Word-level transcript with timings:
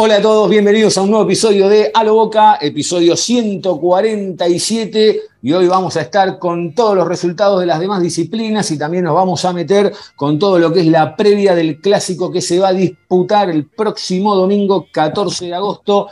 Hola 0.00 0.18
a 0.18 0.22
todos, 0.22 0.48
bienvenidos 0.48 0.96
a 0.96 1.02
un 1.02 1.10
nuevo 1.10 1.24
episodio 1.24 1.68
de 1.68 1.90
A 1.92 2.04
lo 2.04 2.14
Boca, 2.14 2.56
episodio 2.60 3.16
147. 3.16 5.20
Y 5.42 5.52
hoy 5.52 5.66
vamos 5.66 5.96
a 5.96 6.02
estar 6.02 6.38
con 6.38 6.72
todos 6.72 6.94
los 6.94 7.08
resultados 7.08 7.58
de 7.58 7.66
las 7.66 7.80
demás 7.80 8.00
disciplinas 8.00 8.70
y 8.70 8.78
también 8.78 9.02
nos 9.02 9.16
vamos 9.16 9.44
a 9.44 9.52
meter 9.52 9.92
con 10.14 10.38
todo 10.38 10.60
lo 10.60 10.72
que 10.72 10.82
es 10.82 10.86
la 10.86 11.16
previa 11.16 11.56
del 11.56 11.80
clásico 11.80 12.30
que 12.30 12.40
se 12.40 12.60
va 12.60 12.68
a 12.68 12.74
disputar 12.74 13.50
el 13.50 13.66
próximo 13.66 14.36
domingo 14.36 14.86
14 14.92 15.46
de 15.46 15.54
agosto 15.54 16.06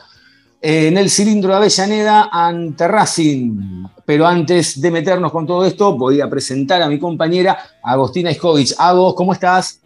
en 0.61 0.99
el 0.99 1.09
cilindro 1.09 1.53
de 1.53 1.59
Avellaneda 1.59 2.29
ante 2.33 2.89
Racing. 2.89 3.87
Pero 4.05 4.27
antes 4.27 4.81
de 4.81 4.91
meternos 4.91 5.31
con 5.31 5.47
todo 5.47 5.65
esto, 5.65 5.97
voy 5.97 6.21
a 6.21 6.29
presentar 6.29 6.83
a 6.83 6.89
mi 6.89 6.99
compañera 6.99 7.57
Agostina 7.85 8.33
Iskovich. 8.33 8.75
Agos, 8.79 9.15
¿cómo 9.15 9.33
estás? 9.33 9.81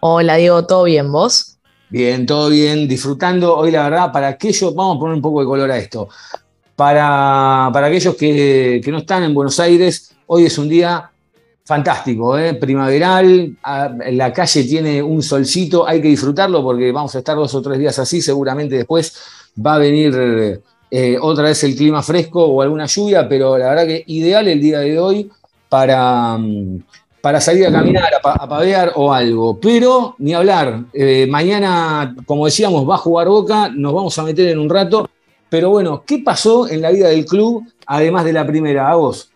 Hola 0.00 0.36
Diego, 0.36 0.64
¿todo 0.64 0.84
bien 0.84 1.12
vos? 1.12 1.59
Bien, 1.90 2.24
todo 2.24 2.50
bien, 2.50 2.86
disfrutando. 2.86 3.56
Hoy, 3.56 3.72
la 3.72 3.82
verdad, 3.82 4.12
para 4.12 4.28
aquellos, 4.28 4.72
vamos 4.74 4.96
a 4.96 5.00
poner 5.00 5.16
un 5.16 5.22
poco 5.22 5.40
de 5.40 5.46
color 5.46 5.70
a 5.72 5.76
esto. 5.76 6.08
Para, 6.76 7.68
para 7.72 7.88
aquellos 7.88 8.14
que, 8.14 8.80
que 8.82 8.92
no 8.92 8.98
están 8.98 9.24
en 9.24 9.34
Buenos 9.34 9.58
Aires, 9.58 10.14
hoy 10.26 10.46
es 10.46 10.56
un 10.56 10.68
día 10.68 11.10
fantástico, 11.64 12.38
¿eh? 12.38 12.54
primaveral. 12.54 13.56
La 14.12 14.32
calle 14.32 14.62
tiene 14.64 15.02
un 15.02 15.20
solcito, 15.20 15.86
hay 15.86 16.00
que 16.00 16.08
disfrutarlo 16.08 16.62
porque 16.62 16.92
vamos 16.92 17.14
a 17.16 17.18
estar 17.18 17.36
dos 17.36 17.52
o 17.56 17.60
tres 17.60 17.78
días 17.80 17.98
así. 17.98 18.22
Seguramente 18.22 18.76
después 18.76 19.14
va 19.64 19.74
a 19.74 19.78
venir 19.78 20.60
eh, 20.90 21.18
otra 21.20 21.44
vez 21.44 21.62
el 21.64 21.74
clima 21.74 22.04
fresco 22.04 22.44
o 22.44 22.62
alguna 22.62 22.86
lluvia, 22.86 23.28
pero 23.28 23.58
la 23.58 23.70
verdad 23.70 23.86
que 23.86 24.04
ideal 24.06 24.46
el 24.46 24.60
día 24.60 24.78
de 24.78 24.98
hoy 24.98 25.30
para, 25.68 26.38
para 27.20 27.40
salir 27.40 27.66
a 27.66 27.72
caminar, 27.72 28.10
a, 28.22 28.30
a 28.30 28.48
pavear 28.48 28.92
o 28.94 29.12
algo. 29.12 29.58
Pero 29.60 30.14
ni 30.18 30.34
hablar, 30.34 30.84
eh, 30.92 31.26
mañana, 31.28 32.14
como 32.26 32.46
decíamos, 32.46 32.88
va 32.88 32.94
a 32.94 32.98
jugar 32.98 33.28
Boca, 33.28 33.70
nos 33.74 33.92
vamos 33.92 34.18
a 34.18 34.22
meter 34.22 34.48
en 34.48 34.58
un 34.58 34.70
rato. 34.70 35.08
Pero 35.48 35.70
bueno, 35.70 36.04
¿qué 36.06 36.18
pasó 36.18 36.68
en 36.68 36.80
la 36.80 36.90
vida 36.90 37.08
del 37.08 37.24
club 37.24 37.64
además 37.86 38.24
de 38.24 38.32
la 38.32 38.46
primera? 38.46 38.90
A 38.90 38.94
vos. 38.94 39.30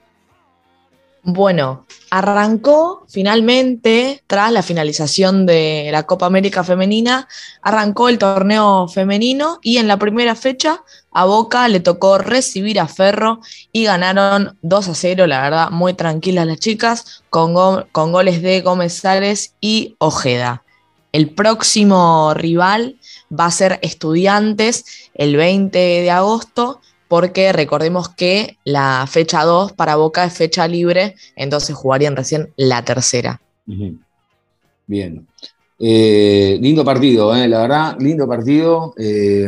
Bueno, 1.27 1.87
arrancó 2.11 3.07
finalmente, 3.09 4.23
tras 4.27 4.53
la 4.53 4.63
finalización 4.63 5.47
de 5.47 5.89
la 5.91 6.03
Copa 6.03 6.27
América 6.27 6.63
Femenina, 6.65 7.27
arrancó 7.63 8.11
el 8.11 8.19
torneo 8.19 8.89
femenino 8.89 9.59
y 9.63 9.79
en 9.79 9.89
la 9.89 9.97
primera 9.97 10.35
fecha 10.35 10.83
a 11.13 11.25
Boca 11.25 11.67
le 11.69 11.81
tocó 11.81 12.19
recibir 12.19 12.79
a 12.79 12.89
Ferro 12.89 13.41
y 13.73 13.85
ganaron 13.85 14.59
2 14.61 14.89
a 14.89 14.95
0, 14.95 15.27
la 15.27 15.41
verdad, 15.41 15.71
muy 15.71 15.95
tranquilas 15.95 16.47
las 16.47 16.59
chicas, 16.59 17.23
con, 17.31 17.55
con 17.91 18.13
goles 18.13 18.43
de 18.43 18.61
Gómez 18.61 18.93
Sárez 18.93 19.55
y 19.63 19.97
Ojeda. 19.97 20.63
El 21.13 21.31
próximo 21.31 22.35
rival 22.35 22.99
va 23.33 23.47
a 23.47 23.51
ser 23.51 23.79
Estudiantes 23.81 25.11
el 25.15 25.37
20 25.37 25.79
de 25.79 26.11
agosto, 26.11 26.83
porque 27.15 27.53
recordemos 27.53 28.09
que 28.09 28.57
la 28.65 29.07
fecha 29.09 29.45
2 29.45 29.71
para 29.75 29.95
Boca 29.95 30.25
es 30.25 30.33
fecha 30.33 30.67
libre, 30.67 31.15
entonces 31.37 31.77
jugarían 31.77 32.17
recién 32.17 32.53
la 32.57 32.85
tercera. 32.85 33.41
Bien. 34.85 35.25
Eh, 35.79 36.59
lindo 36.61 36.85
partido, 36.85 37.33
eh, 37.37 37.47
la 37.47 37.61
verdad, 37.61 37.97
lindo 38.01 38.27
partido. 38.27 38.95
Eh, 38.99 39.47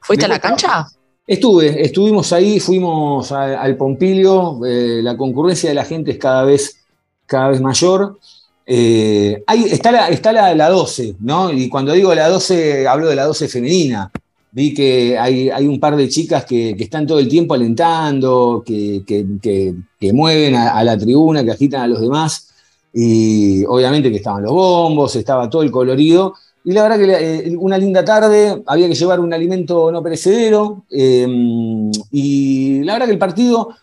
¿Fuiste 0.00 0.26
a 0.26 0.28
la 0.28 0.38
cancha? 0.38 0.86
Estuve, 1.26 1.82
estuvimos 1.84 2.32
ahí, 2.32 2.60
fuimos 2.60 3.32
a- 3.32 3.60
al 3.60 3.76
Pompilio, 3.76 4.60
la 4.62 5.16
concurrencia 5.16 5.68
de 5.70 5.74
la 5.74 5.84
gente 5.84 6.12
es 6.12 6.18
cada 6.18 6.44
vez, 6.44 6.84
cada 7.26 7.48
vez 7.48 7.60
mayor. 7.60 8.16
Ahí 8.64 9.64
está, 9.72 9.90
la, 9.90 10.08
está 10.08 10.30
la, 10.30 10.54
la 10.54 10.68
12, 10.68 11.16
¿no? 11.18 11.50
Y 11.50 11.68
cuando 11.68 11.94
digo 11.94 12.14
la 12.14 12.28
12, 12.28 12.86
hablo 12.86 13.08
de 13.08 13.16
la 13.16 13.24
12 13.24 13.48
femenina. 13.48 14.12
Vi 14.56 14.72
que 14.72 15.18
hay, 15.18 15.50
hay 15.50 15.66
un 15.66 15.78
par 15.78 15.96
de 15.96 16.08
chicas 16.08 16.46
que, 16.46 16.74
que 16.74 16.84
están 16.84 17.06
todo 17.06 17.18
el 17.18 17.28
tiempo 17.28 17.52
alentando, 17.52 18.62
que, 18.64 19.02
que- 19.06 19.26
que- 20.00 20.12
mueven 20.14 20.54
a, 20.54 20.82
la 20.82 20.96
tribuna, 20.96 21.44
que 21.44 21.50
agitan 21.50 21.82
a 21.82 21.86
los 21.88 22.00
demás. 22.00 22.48
Y 22.94 23.66
obviamente 23.66 24.10
que 24.10 24.16
estaban 24.16 24.42
los 24.44 24.52
bombos, 24.52 25.14
estaba 25.14 25.50
todo 25.50 25.60
el 25.62 25.70
colorido. 25.70 26.32
Y 26.64 26.72
la 26.72 26.84
verdad 26.84 26.96
que 26.98 27.48
eh, 27.50 27.56
una 27.58 27.76
linda 27.76 28.02
tarde, 28.02 28.62
había 28.66 28.88
que 28.88 28.94
llevar 28.94 29.20
un 29.20 29.34
alimento 29.34 29.92
no 29.92 30.02
perecedero. 30.02 30.84
eh, 30.90 31.26
y 32.10 32.82
la 32.82 32.94
verdad 32.94 33.06
que 33.08 33.12
el 33.12 33.18
partido, 33.18 33.74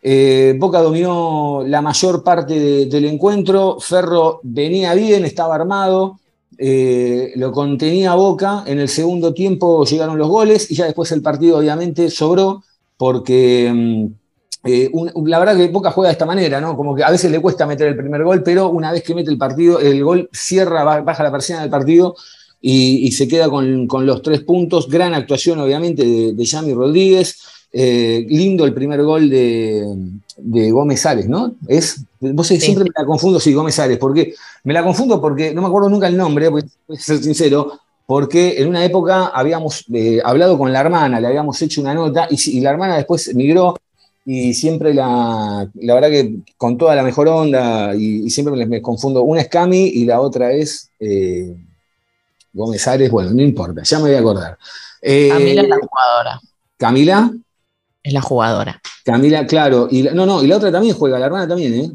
eh, 0.00 0.54
Boca 0.56 0.80
dominó 0.82 1.64
la 1.66 1.82
mayor 1.82 2.22
parte 2.22 2.54
de- 2.60 2.86
del 2.86 3.06
encuentro. 3.06 3.78
Ferro 3.80 4.38
venía 4.44 4.94
bien, 4.94 5.24
estaba 5.24 5.56
armado, 5.56 6.20
eh, 6.58 7.32
lo 7.36 7.52
contenía 7.52 8.14
Boca. 8.14 8.64
En 8.66 8.78
el 8.80 8.88
segundo 8.88 9.32
tiempo 9.34 9.84
llegaron 9.84 10.18
los 10.18 10.28
goles 10.28 10.70
y 10.70 10.74
ya 10.74 10.84
después 10.86 11.10
el 11.12 11.22
partido, 11.22 11.58
obviamente, 11.58 12.10
sobró 12.10 12.62
porque. 12.96 13.70
mm, 13.74 14.06
eh, 14.64 14.90
la 15.26 15.38
verdad 15.40 15.56
que 15.56 15.68
Boca 15.68 15.90
juega 15.90 16.08
de 16.08 16.12
esta 16.12 16.26
manera, 16.26 16.60
¿no? 16.60 16.76
Como 16.76 16.94
que 16.94 17.02
a 17.02 17.10
veces 17.10 17.30
le 17.32 17.40
cuesta 17.40 17.66
meter 17.66 17.88
el 17.88 17.96
primer 17.96 18.22
gol, 18.22 18.42
pero 18.44 18.68
una 18.70 18.92
vez 18.92 19.02
que 19.02 19.14
mete 19.14 19.30
el 19.30 19.38
partido, 19.38 19.80
el 19.80 20.04
gol 20.04 20.28
cierra, 20.32 20.84
ba- 20.84 21.00
baja 21.00 21.24
la 21.24 21.32
persiana 21.32 21.62
del 21.62 21.70
partido 21.70 22.14
y, 22.60 23.04
y 23.06 23.10
se 23.12 23.26
queda 23.26 23.48
con, 23.50 23.88
con 23.88 24.06
los 24.06 24.22
tres 24.22 24.40
puntos. 24.42 24.88
Gran 24.88 25.14
actuación, 25.14 25.58
obviamente, 25.58 26.04
de, 26.04 26.32
de 26.34 26.44
Yami 26.44 26.74
Rodríguez. 26.74 27.40
Eh, 27.74 28.26
lindo 28.28 28.66
el 28.66 28.74
primer 28.74 29.02
gol 29.02 29.30
de, 29.30 29.82
de 30.36 30.70
Gómez 30.70 31.00
Sárez, 31.00 31.26
¿no? 31.26 31.54
Es, 31.66 32.04
vos 32.20 32.46
Sí. 32.46 32.60
siempre 32.60 32.84
me 32.84 32.90
la 32.94 33.06
confundo, 33.06 33.40
sí, 33.40 33.54
Gómez 33.54 33.74
Sárez, 33.76 33.96
porque 33.98 34.34
me 34.64 34.74
la 34.74 34.82
confundo 34.84 35.20
porque 35.20 35.54
no 35.54 35.62
me 35.62 35.68
acuerdo 35.68 35.88
nunca 35.88 36.06
el 36.06 36.16
nombre, 36.16 36.48
voy 36.48 36.62
a 36.62 36.96
ser 36.96 37.22
sincero, 37.22 37.80
porque 38.06 38.60
en 38.60 38.68
una 38.68 38.84
época 38.84 39.28
habíamos 39.28 39.86
eh, 39.94 40.20
hablado 40.22 40.58
con 40.58 40.70
la 40.70 40.80
hermana, 40.80 41.18
le 41.18 41.26
habíamos 41.28 41.62
hecho 41.62 41.80
una 41.80 41.94
nota 41.94 42.28
y, 42.30 42.60
la 42.60 42.70
hermana 42.70 42.96
después 42.96 43.34
migró 43.34 43.74
y 44.26 44.52
siempre 44.52 44.92
la, 44.92 45.66
la 45.74 45.94
verdad 45.94 46.10
que 46.10 46.34
con 46.58 46.76
toda 46.76 46.94
la 46.94 47.02
mejor 47.02 47.26
onda 47.28 47.94
y, 47.94 48.26
y 48.26 48.30
siempre 48.30 48.54
me, 48.54 48.66
me 48.66 48.82
confundo, 48.82 49.22
una 49.22 49.40
es 49.40 49.48
Cami 49.48 49.84
y 49.84 50.04
la 50.04 50.20
otra 50.20 50.52
es 50.52 50.90
eh, 51.00 51.54
Gómez 52.52 52.86
Ares, 52.86 53.10
bueno, 53.10 53.30
no 53.30 53.40
importa, 53.42 53.82
ya 53.82 53.96
me 53.98 54.04
voy 54.04 54.14
a 54.14 54.18
acordar. 54.20 54.58
Eh, 55.00 55.28
Camila 55.30 55.62
es 55.62 55.68
la 55.68 55.76
jugadora. 55.76 56.40
Camila, 56.76 57.32
Es 58.02 58.12
la 58.12 58.20
jugadora. 58.20 58.80
Camila, 59.04 59.46
claro, 59.46 59.88
y 59.90 60.02
la- 60.02 60.12
no, 60.12 60.26
no, 60.26 60.42
y 60.42 60.46
la 60.46 60.56
otra 60.56 60.72
también 60.72 60.94
juega, 60.96 61.18
la 61.18 61.26
hermana 61.26 61.46
también, 61.48 61.74
¿eh? 61.74 61.90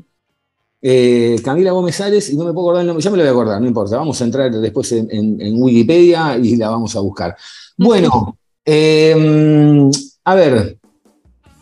Eh, 0.82 1.42
Camila 1.44 1.72
Gómez 1.72 2.00
Ares, 2.02 2.30
y 2.30 2.38
no 2.38 2.46
me 2.46 2.54
puedo 2.54 2.68
acordar 2.68 2.82
el 2.82 2.88
nombre, 2.88 3.04
ya 3.04 3.10
me 3.10 3.18
lo 3.18 3.24
voy 3.24 3.30
a 3.30 3.32
acordar, 3.32 3.60
no 3.62 3.68
importa, 3.68 3.98
vamos 3.98 4.22
a 4.22 4.24
entrar 4.24 4.52
después 4.52 4.92
en, 4.92 5.08
en- 5.12 5.42
en 5.42 5.62
Wikipedia 5.62 6.38
y 6.38 6.56
la 6.56 6.70
vamos 6.70 6.96
a 6.96 7.00
buscar. 7.00 7.36
Bueno, 7.76 8.38
eh, 8.64 9.90
a 10.24 10.36
ver, 10.36 10.78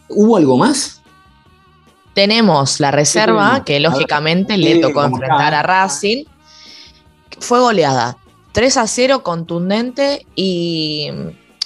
¿hubo 0.10 0.38
algo 0.38 0.58
más? 0.58 1.02
Tenemos 2.14 2.80
la 2.80 2.92
reserva, 2.92 3.64
que 3.66 3.74
ver. 3.74 3.82
lógicamente 3.84 4.58
le 4.58 4.80
tocó 4.80 5.04
enfrentar 5.04 5.54
a 5.54 5.62
Racing. 5.64 6.24
Fue 7.40 7.60
goleada. 7.60 8.18
3 8.54 8.78
a 8.78 8.88
0 8.88 9.22
contundente 9.22 10.26
y 10.34 11.10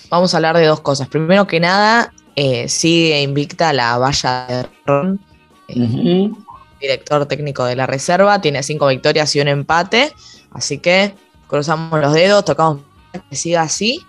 vamos 0.09 0.33
a 0.33 0.37
hablar 0.37 0.57
de 0.57 0.65
dos 0.65 0.79
cosas. 0.79 1.07
Primero 1.07 1.45
que 1.45 1.59
nada, 1.59 2.11
eh, 2.41 2.69
sigue 2.69 3.21
invicta 3.21 3.73
la 3.73 3.97
valla 3.97 4.47
de 4.47 4.65
Ron, 4.85 5.19
eh, 5.67 6.31
director 6.79 7.25
técnico 7.25 7.65
de 7.65 7.75
la 7.75 7.85
reserva, 7.85 8.39
tiene 8.39 8.63
cinco 8.63 8.87
victorias 8.87 9.35
y 9.35 9.41
un 9.41 9.49
empate, 9.49 10.13
así 10.51 10.77
que 10.77 11.13
cruzamos 11.47 11.99
los 11.99 12.13
dedos, 12.13 12.45
tocamos 12.45 12.79
que 13.29 13.35
siga 13.35 13.63
así. 13.63 14.05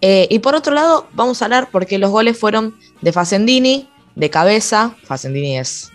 Eh, 0.00 0.26
y 0.30 0.38
por 0.38 0.54
otro 0.54 0.72
lado, 0.72 1.08
vamos 1.12 1.42
a 1.42 1.44
hablar 1.44 1.68
porque 1.70 1.98
los 1.98 2.10
goles 2.10 2.38
fueron 2.38 2.74
de 3.02 3.12
Facendini, 3.12 3.90
de 4.14 4.30
cabeza, 4.30 4.96
Facendini 5.04 5.58
es 5.58 5.92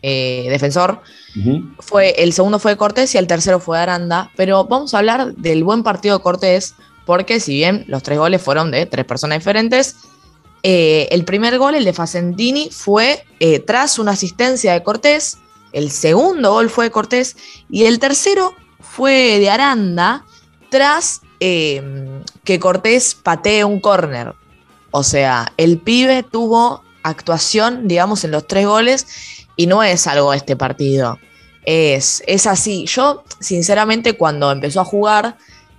eh, 0.00 0.46
defensor, 0.48 1.02
fue, 1.80 2.14
el 2.22 2.32
segundo 2.32 2.58
fue 2.58 2.70
de 2.70 2.76
Cortés 2.78 3.14
y 3.14 3.18
el 3.18 3.26
tercero 3.26 3.60
fue 3.60 3.76
de 3.76 3.82
Aranda, 3.82 4.30
pero 4.36 4.64
vamos 4.64 4.94
a 4.94 4.98
hablar 4.98 5.34
del 5.34 5.64
buen 5.64 5.82
partido 5.82 6.16
de 6.16 6.22
Cortés, 6.22 6.74
porque 7.08 7.40
si 7.40 7.54
bien 7.54 7.86
los 7.88 8.02
tres 8.02 8.18
goles 8.18 8.42
fueron 8.42 8.70
de 8.70 8.84
tres 8.84 9.06
personas 9.06 9.38
diferentes, 9.38 9.96
eh, 10.62 11.08
el 11.10 11.24
primer 11.24 11.56
gol, 11.56 11.74
el 11.74 11.86
de 11.86 11.94
Facentini, 11.94 12.68
fue 12.70 13.24
eh, 13.40 13.60
tras 13.60 13.98
una 13.98 14.10
asistencia 14.10 14.74
de 14.74 14.82
Cortés, 14.82 15.38
El 15.72 15.90
segundo 15.90 16.52
gol 16.52 16.68
fue 16.68 16.84
de 16.84 16.90
Cortés 16.90 17.34
y 17.70 17.84
el 17.84 17.98
tercero 17.98 18.52
fue 18.78 19.38
de 19.38 19.48
Aranda 19.48 20.26
tras 20.70 21.22
eh, 21.40 21.82
que 22.44 22.60
Cortés 22.60 23.14
patee 23.14 23.64
un 23.64 23.80
córner. 23.80 24.34
O 24.90 25.02
sea, 25.02 25.50
el 25.56 25.78
pibe 25.78 26.22
tuvo 26.22 26.82
actuación, 27.02 27.88
digamos, 27.88 28.22
en 28.24 28.32
los 28.32 28.46
tres 28.46 28.66
goles 28.66 29.06
y 29.56 29.66
no 29.66 29.82
es 29.82 30.06
algo 30.06 30.34
este 30.34 30.56
partido. 30.56 31.18
Es, 31.64 32.22
es 32.26 32.46
así. 32.46 32.84
Yo, 32.84 33.24
sinceramente, 33.40 34.12
cuando 34.12 34.52
empezó 34.52 34.82
a 34.82 34.84
jugar, 34.84 35.38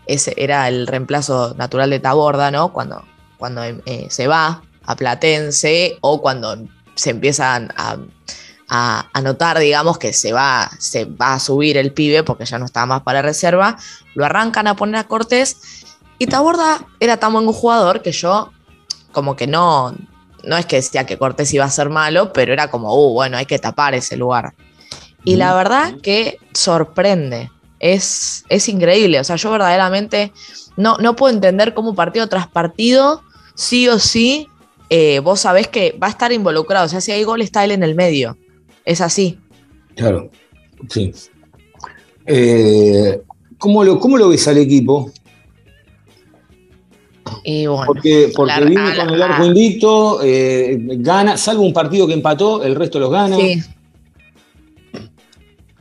ese 0.10 0.34
era 0.38 0.68
el 0.68 0.88
reemplazo 0.88 1.54
natural 1.56 1.92
de 1.92 2.00
Taborda, 2.00 2.50
¿no? 2.50 2.74
Cuando, 2.74 3.06
cuando 3.38 3.64
eh, 3.64 4.08
se 4.10 4.28
va 4.28 4.64
a 4.84 4.96
Platense 4.96 5.98
o 6.02 6.20
cuando 6.20 6.58
se 6.96 7.12
empiezan 7.12 7.72
a, 7.78 7.98
a, 8.68 9.22
notar, 9.22 9.60
digamos, 9.60 10.00
que 10.00 10.12
se 10.12 10.34
va, 10.34 10.70
se 10.80 11.06
va 11.06 11.36
a 11.36 11.40
subir 11.40 11.78
el 11.78 11.94
pibe 11.94 12.24
porque 12.24 12.46
ya 12.46 12.58
no 12.58 12.66
está 12.66 12.86
más 12.86 13.04
para 13.04 13.22
reserva, 13.22 13.78
lo 14.16 14.26
arrancan 14.26 14.68
a 14.68 14.76
poner 14.76 14.96
a 14.96 15.04
Cortés 15.06 15.58
y 16.18 16.26
Taborda 16.26 16.86
era 17.00 17.18
tan 17.18 17.32
buen 17.34 17.46
jugador 17.52 18.02
que 18.02 18.12
yo 18.12 18.52
como 19.12 19.36
que 19.36 19.46
no, 19.46 19.94
no 20.44 20.58
es 20.58 20.66
que 20.66 20.78
decía 20.78 21.06
que 21.06 21.18
Cortés 21.20 21.54
iba 21.54 21.66
a 21.66 21.70
ser 21.70 21.90
malo, 21.90 22.34
pero 22.34 22.52
era 22.52 22.70
como, 22.70 22.94
uh, 22.94 23.14
bueno, 23.14 23.38
hay 23.38 23.46
que 23.46 23.60
tapar 23.60 23.94
ese 23.94 24.18
lugar. 24.18 24.54
Y 25.24 25.36
la 25.36 25.54
verdad 25.54 25.94
que 26.02 26.40
sorprende, 26.54 27.52
es, 27.80 28.44
es 28.50 28.68
increíble, 28.70 29.20
o 29.20 29.24
sea, 29.24 29.36
yo 29.38 29.52
verdaderamente 29.52 30.32
no, 30.78 30.98
no 30.98 31.16
puedo 31.16 31.34
entender 31.34 31.74
cómo 31.74 31.96
partido 31.96 32.28
tras 32.28 32.48
partido, 32.48 33.22
sí 33.56 33.88
o 33.88 34.00
sí, 34.00 34.48
eh, 34.90 35.20
vos 35.20 35.42
sabés 35.42 35.68
que 35.68 35.98
va 36.02 36.08
a 36.08 36.12
estar 36.12 36.32
involucrado, 36.32 36.86
o 36.86 36.90
sea, 36.90 37.02
si 37.02 37.12
hay 37.12 37.24
gol 37.24 37.42
está 37.42 37.64
él 37.66 37.72
en 37.72 37.84
el 37.84 37.96
medio, 37.96 38.38
es 38.86 39.02
así. 39.02 39.40
Claro, 39.96 40.30
sí. 40.90 41.12
Eh, 42.26 43.22
¿cómo, 43.58 43.84
lo, 43.84 44.00
¿Cómo 44.00 44.18
lo 44.18 44.30
ves 44.30 44.48
al 44.48 44.58
equipo? 44.58 45.12
Y 47.44 47.68
bueno, 47.68 47.86
Porque, 47.86 48.32
porque 48.36 48.54
la- 48.66 48.96
con 48.96 49.14
el 49.14 49.22
arco 49.22 49.46
invicto, 49.46 50.20
eh, 50.24 50.78
gana, 50.80 51.38
salvo 51.38 51.62
un 51.64 51.74
partido 51.74 52.08
que 52.08 52.14
empató, 52.14 52.64
el 52.64 52.76
resto 52.76 53.00
los 53.00 53.12
gana. 53.12 53.36
Sí. 53.36 53.62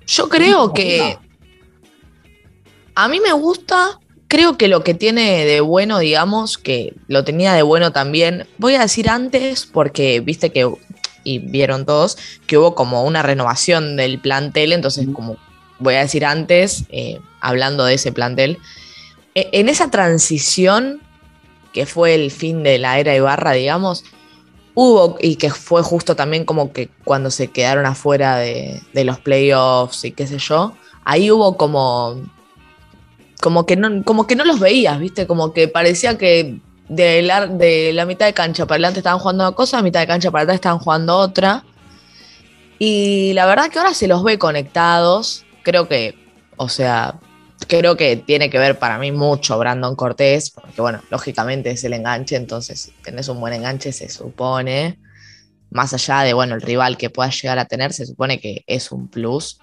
Yo 0.07 0.29
creo 0.29 0.73
que 0.73 1.17
a 2.99 3.07
mí 3.07 3.21
me 3.21 3.33
gusta, 3.33 4.01
creo 4.27 4.59
que 4.59 4.67
lo 4.67 4.83
que 4.83 4.93
tiene 4.93 5.45
de 5.45 5.61
bueno, 5.61 6.01
digamos, 6.01 6.59
que 6.59 6.95
lo 7.07 7.23
tenía 7.23 7.53
de 7.53 7.63
bueno 7.63 7.93
también, 7.93 8.49
voy 8.59 8.75
a 8.75 8.81
decir 8.81 9.09
antes 9.09 9.67
porque 9.67 10.19
viste 10.19 10.51
que, 10.51 10.69
y 11.23 11.39
vieron 11.39 11.87
todos, 11.87 12.19
que 12.49 12.59
hubo 12.59 12.75
como 12.75 13.05
una 13.05 13.23
renovación 13.23 13.97
del 13.97 14.19
plantel, 14.19 14.73
entonces 14.73 15.07
como 15.13 15.37
voy 15.79 15.95
a 15.95 16.01
decir 16.01 16.25
antes, 16.25 16.87
eh, 16.89 17.21
hablando 17.41 17.85
de 17.85 17.95
ese 17.95 18.11
plantel, 18.11 18.59
e- 19.37 19.49
en 19.53 19.69
esa 19.69 19.93
transición 19.93 21.01
que 21.73 21.87
fue 21.87 22.17
el 22.17 22.33
fin 22.33 22.65
de 22.65 22.79
la 22.79 22.99
era 22.99 23.15
Ibarra, 23.15 23.53
digamos, 23.53 24.03
hubo, 24.75 25.17
y 25.21 25.37
que 25.37 25.51
fue 25.51 25.85
justo 25.85 26.17
también 26.17 26.45
como 26.45 26.73
que 26.73 26.91
cuando 27.05 27.31
se 27.31 27.47
quedaron 27.47 27.87
afuera 27.87 28.39
de, 28.39 28.83
de 28.93 29.05
los 29.05 29.21
playoffs 29.21 30.05
y 30.05 30.11
qué 30.11 30.27
sé 30.27 30.39
yo, 30.39 30.75
ahí 31.05 31.31
hubo 31.31 31.57
como, 31.57 32.21
como, 33.41 33.67
que 33.67 33.77
no, 33.77 34.05
como 34.05 34.27
que 34.27 34.37
no 34.37 34.45
los 34.45 34.61
veías, 34.61 34.99
¿viste? 34.99 35.27
Como 35.27 35.53
que 35.53 35.69
parecía 35.69 36.19
que 36.19 36.61
de 36.89 37.23
la, 37.23 37.47
de 37.47 37.93
la 37.93 38.07
mitad 38.07 38.27
de 38.27 38.33
cancha 38.33 38.67
para 38.67 38.77
adelante 38.77 39.01
estaban 39.01 39.21
jugando 39.21 39.45
una 39.45 39.57
cosa, 39.57 39.83
mitad 39.83 40.01
de 40.01 40.07
cancha 40.07 40.31
para 40.31 40.43
atrás 40.43 40.57
estaban 40.57 40.79
jugando 40.79 41.17
otra. 41.17 41.65
Y 42.79 43.33
la 43.35 43.47
verdad 43.47 43.71
que 43.71 43.79
ahora 43.79 43.95
se 43.95 44.09
los 44.09 44.23
ve 44.23 44.39
conectados, 44.39 45.45
creo 45.63 45.89
que, 45.89 46.15
o 46.57 46.69
sea, 46.69 47.17
creo 47.67 47.97
que 47.97 48.17
tiene 48.17 48.51
que 48.51 48.59
ver 48.59 48.79
para 48.79 48.99
mí 48.99 49.11
mucho 49.13 49.59
Brandon 49.59 49.97
Cortés, 49.97 50.51
porque 50.51 50.81
bueno, 50.81 51.03
lógicamente 51.11 51.71
es 51.71 51.83
el 51.85 51.93
enganche, 51.93 52.37
entonces 52.37 52.81
si 52.81 52.91
tenés 53.03 53.29
un 53.29 53.41
buen 53.41 53.53
enganche 53.53 53.93
se 53.93 54.09
supone, 54.09 54.99
más 55.71 55.93
allá 55.93 56.21
de 56.21 56.33
bueno, 56.35 56.55
el 56.55 56.63
rival 56.63 56.97
que 56.97 57.11
puedas 57.11 57.41
llegar 57.41 57.59
a 57.59 57.65
tener, 57.65 57.93
se 57.93 58.07
supone 58.07 58.41
que 58.41 58.65
es 58.67 58.93
un 58.93 59.09
plus. 59.09 59.59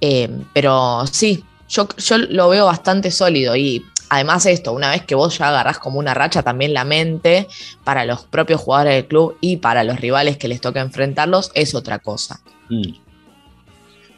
Eh, 0.00 0.28
pero 0.52 1.04
sí, 1.10 1.44
yo, 1.74 1.88
yo 1.96 2.18
lo 2.18 2.48
veo 2.48 2.66
bastante 2.66 3.10
sólido 3.10 3.56
y 3.56 3.84
además 4.08 4.46
esto, 4.46 4.72
una 4.72 4.90
vez 4.90 5.04
que 5.04 5.14
vos 5.14 5.36
ya 5.38 5.48
agarrás 5.48 5.78
como 5.78 5.98
una 5.98 6.14
racha, 6.14 6.42
también 6.42 6.72
la 6.72 6.84
mente 6.84 7.48
para 7.82 8.04
los 8.04 8.22
propios 8.22 8.60
jugadores 8.60 8.94
del 8.94 9.06
club 9.06 9.36
y 9.40 9.56
para 9.56 9.82
los 9.82 10.00
rivales 10.00 10.36
que 10.36 10.48
les 10.48 10.60
toca 10.60 10.80
enfrentarlos 10.80 11.50
es 11.54 11.74
otra 11.74 11.98
cosa. 11.98 12.40
Mm. 12.68 13.04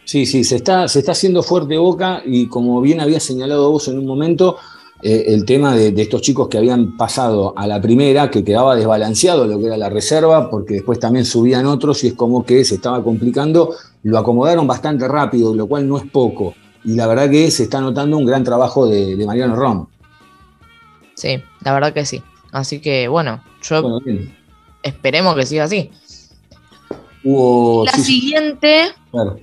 Sí, 0.04 0.24
sí, 0.26 0.44
se 0.44 0.56
está, 0.56 0.86
se 0.86 1.00
está 1.00 1.12
haciendo 1.12 1.42
fuerte 1.42 1.78
Boca 1.78 2.22
y 2.24 2.46
como 2.46 2.80
bien 2.80 3.00
había 3.00 3.18
señalado 3.18 3.72
vos 3.72 3.88
en 3.88 3.98
un 3.98 4.06
momento, 4.06 4.56
eh, 5.02 5.24
el 5.28 5.44
tema 5.44 5.74
de, 5.74 5.90
de 5.90 6.02
estos 6.02 6.22
chicos 6.22 6.48
que 6.48 6.58
habían 6.58 6.96
pasado 6.96 7.54
a 7.56 7.66
la 7.66 7.80
primera, 7.80 8.30
que 8.30 8.44
quedaba 8.44 8.76
desbalanceado 8.76 9.46
lo 9.46 9.58
que 9.58 9.66
era 9.66 9.76
la 9.76 9.88
reserva, 9.88 10.48
porque 10.48 10.74
después 10.74 11.00
también 11.00 11.24
subían 11.24 11.66
otros 11.66 12.04
y 12.04 12.08
es 12.08 12.12
como 12.12 12.44
que 12.44 12.64
se 12.64 12.76
estaba 12.76 13.02
complicando, 13.02 13.74
lo 14.04 14.18
acomodaron 14.18 14.66
bastante 14.66 15.08
rápido, 15.08 15.54
lo 15.54 15.66
cual 15.66 15.88
no 15.88 15.96
es 15.96 16.04
poco. 16.04 16.54
Y 16.86 16.94
la 16.94 17.06
verdad 17.06 17.28
que 17.28 17.50
se 17.50 17.64
está 17.64 17.80
notando 17.80 18.16
un 18.16 18.24
gran 18.24 18.44
trabajo 18.44 18.86
de, 18.86 19.16
de 19.16 19.26
Mariano 19.26 19.56
Rom. 19.56 19.86
Sí, 21.14 21.42
la 21.62 21.74
verdad 21.74 21.92
que 21.92 22.06
sí. 22.06 22.22
Así 22.52 22.80
que 22.80 23.08
bueno, 23.08 23.42
yo 23.62 23.82
Bueno, 23.82 24.00
bien. 24.00 24.34
esperemos 24.82 25.34
que 25.34 25.44
siga 25.46 25.64
así. 25.64 25.90
Hubo. 27.24 27.84
La 27.84 27.92
sí, 27.92 28.02
sí, 28.02 28.20
siguiente 28.20 28.92
claro. 29.10 29.38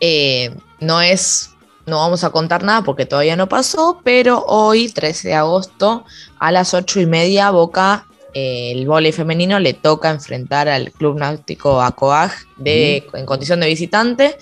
eh, 0.00 0.54
no 0.80 1.00
es, 1.00 1.50
no 1.86 1.96
vamos 1.98 2.22
a 2.22 2.30
contar 2.30 2.62
nada 2.62 2.82
porque 2.82 3.04
todavía 3.06 3.36
no 3.36 3.48
pasó, 3.48 4.00
pero 4.04 4.44
hoy, 4.46 4.88
13 4.88 5.28
de 5.28 5.34
agosto, 5.34 6.04
a 6.38 6.52
las 6.52 6.72
8 6.72 7.00
y 7.00 7.06
media, 7.06 7.50
Boca, 7.50 8.06
eh, 8.34 8.72
el 8.72 8.86
vóley 8.86 9.10
femenino, 9.12 9.58
le 9.58 9.72
toca 9.72 10.10
enfrentar 10.10 10.68
al 10.68 10.92
Club 10.92 11.18
Náutico 11.18 11.82
Acoag 11.82 12.30
de, 12.58 13.04
en 13.14 13.26
condición 13.26 13.58
de 13.60 13.66
visitante. 13.66 14.36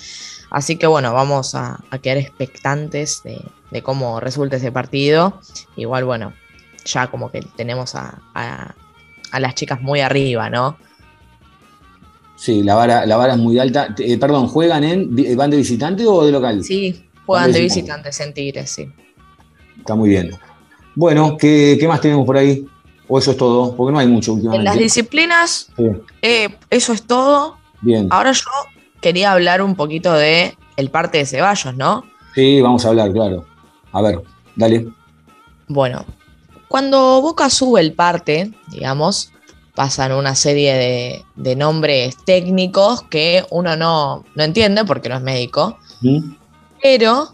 Así 0.54 0.76
que 0.76 0.86
bueno, 0.86 1.12
vamos 1.12 1.56
a, 1.56 1.80
a 1.90 1.98
quedar 1.98 2.16
expectantes 2.18 3.22
de, 3.24 3.40
de 3.72 3.82
cómo 3.82 4.20
resulta 4.20 4.54
ese 4.56 4.70
partido. 4.70 5.40
Igual, 5.74 6.04
bueno, 6.04 6.32
ya 6.84 7.08
como 7.08 7.28
que 7.32 7.40
tenemos 7.56 7.96
a, 7.96 8.20
a- 8.34 8.72
a 9.32 9.40
las 9.40 9.56
chicas 9.56 9.80
muy 9.82 9.98
arriba, 10.00 10.48
¿no? 10.50 10.76
Sí, 12.36 12.62
la 12.62 12.76
vara, 12.76 13.04
la 13.04 13.16
vara 13.16 13.32
es 13.34 13.38
muy 13.40 13.58
alta. 13.58 13.94
Eh, 13.98 14.16
perdón, 14.16 14.46
¿juegan 14.46 14.84
en. 14.84 15.14
vi- 15.14 15.34
¿Van 15.34 15.50
de 15.50 15.56
visitante 15.56 16.06
o 16.06 16.24
de 16.24 16.30
local? 16.30 16.62
Sí, 16.62 17.04
juegan 17.26 17.50
de 17.50 17.60
Visitante. 17.60 18.10
en 18.22 18.32
Tigres, 18.34 18.70
sí. 18.70 18.88
Está 19.78 19.96
muy 19.96 20.08
bien. 20.10 20.30
Bueno, 20.94 21.36
¿qué, 21.36 21.76
qué 21.80 21.88
más 21.88 22.00
tenemos 22.00 22.24
por 22.24 22.36
ahí? 22.36 22.64
¿O 23.08 23.18
eso 23.18 23.32
es 23.32 23.36
todo? 23.36 23.74
Porque 23.76 23.92
no 23.92 23.98
hay 23.98 24.06
mucho 24.06 24.30
En 24.30 24.36
últimamente. 24.36 24.64
las 24.70 24.78
disciplinas, 24.78 25.68
Sí, 25.76 25.84
eh, 26.22 26.48
eso 26.70 26.92
es 26.92 27.02
todo. 27.02 27.58
bien. 27.80 28.06
Ahora 28.10 28.30
yo 28.32 28.44
quería 29.04 29.32
hablar 29.32 29.60
un 29.60 29.74
poquito 29.76 30.14
de 30.14 30.56
el 30.78 30.88
parte 30.90 31.18
de 31.18 31.26
Ceballos, 31.26 31.76
¿no? 31.76 32.04
Sí, 32.34 32.62
vamos 32.62 32.86
a 32.86 32.88
hablar, 32.88 33.12
claro. 33.12 33.44
A 33.92 34.00
ver, 34.00 34.22
dale. 34.56 34.88
Bueno, 35.68 36.06
cuando 36.68 37.20
Boca 37.20 37.50
sube 37.50 37.82
el 37.82 37.92
parte, 37.92 38.50
digamos, 38.68 39.30
pasan 39.74 40.12
una 40.12 40.34
serie 40.34 40.72
de, 40.74 41.24
de 41.36 41.54
nombres 41.54 42.16
técnicos 42.24 43.02
que 43.02 43.44
uno 43.50 43.76
no, 43.76 44.24
no 44.34 44.42
entiende 44.42 44.86
porque 44.86 45.10
no 45.10 45.16
es 45.16 45.22
médico, 45.22 45.76
pero 46.82 47.28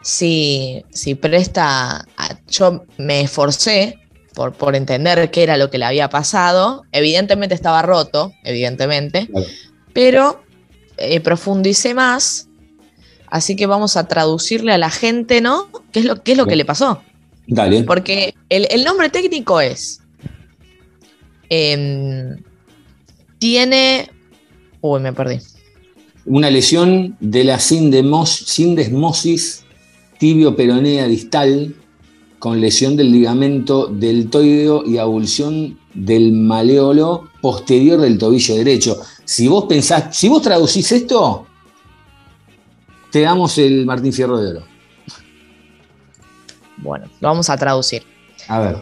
si, 0.00 0.82
si 0.90 1.14
presta, 1.14 2.06
a- 2.16 2.38
yo 2.48 2.84
me 2.96 3.20
esforcé 3.20 3.98
por, 4.34 4.52
por 4.54 4.74
entender 4.76 5.30
qué 5.30 5.42
era 5.42 5.58
lo 5.58 5.68
que 5.68 5.76
le 5.76 5.84
había 5.84 6.08
pasado, 6.08 6.84
evidentemente 6.90 7.54
estaba 7.54 7.82
roto, 7.82 8.32
evidentemente, 8.44 9.28
pero 9.92 10.40
eh, 11.02 11.20
profundicé 11.20 11.94
más, 11.94 12.48
así 13.28 13.56
que 13.56 13.66
vamos 13.66 13.96
a 13.96 14.06
traducirle 14.08 14.72
a 14.72 14.78
la 14.78 14.90
gente, 14.90 15.40
¿no? 15.40 15.68
¿Qué 15.92 16.00
es 16.00 16.04
lo, 16.06 16.22
qué 16.22 16.32
es 16.32 16.38
lo 16.38 16.46
que 16.46 16.56
le 16.56 16.64
pasó? 16.64 17.02
Dale. 17.46 17.82
Porque 17.84 18.34
el, 18.48 18.66
el 18.70 18.84
nombre 18.84 19.08
técnico 19.10 19.60
es. 19.60 20.00
em, 21.48 22.36
tiene. 23.38 24.10
Uy, 24.80 25.00
me 25.00 25.12
perdí. 25.12 25.38
Una 26.24 26.50
lesión 26.50 27.16
de 27.20 27.44
la 27.44 27.58
sindemos- 27.58 28.44
sindesmosis 28.46 29.64
tibio-peronea 30.18 31.08
distal 31.08 31.74
con 32.38 32.60
lesión 32.60 32.96
del 32.96 33.10
ligamento 33.12 33.86
deltoideo 33.86 34.84
y 34.86 34.98
abulsión 34.98 35.78
del 35.94 36.32
maleolo 36.32 37.28
posterior 37.40 38.00
del 38.00 38.18
tobillo 38.18 38.54
derecho. 38.54 39.00
Si 39.32 39.48
vos 39.48 39.64
pensás, 39.64 40.14
si 40.14 40.28
vos 40.28 40.42
traducís 40.42 40.92
esto, 40.92 41.46
te 43.10 43.22
damos 43.22 43.56
el 43.56 43.86
Martín 43.86 44.12
Fierro 44.12 44.36
de 44.36 44.50
Oro. 44.50 44.66
Bueno, 46.76 47.06
lo 47.18 47.28
vamos 47.28 47.48
a 47.48 47.56
traducir. 47.56 48.02
A 48.48 48.60
ver. 48.60 48.76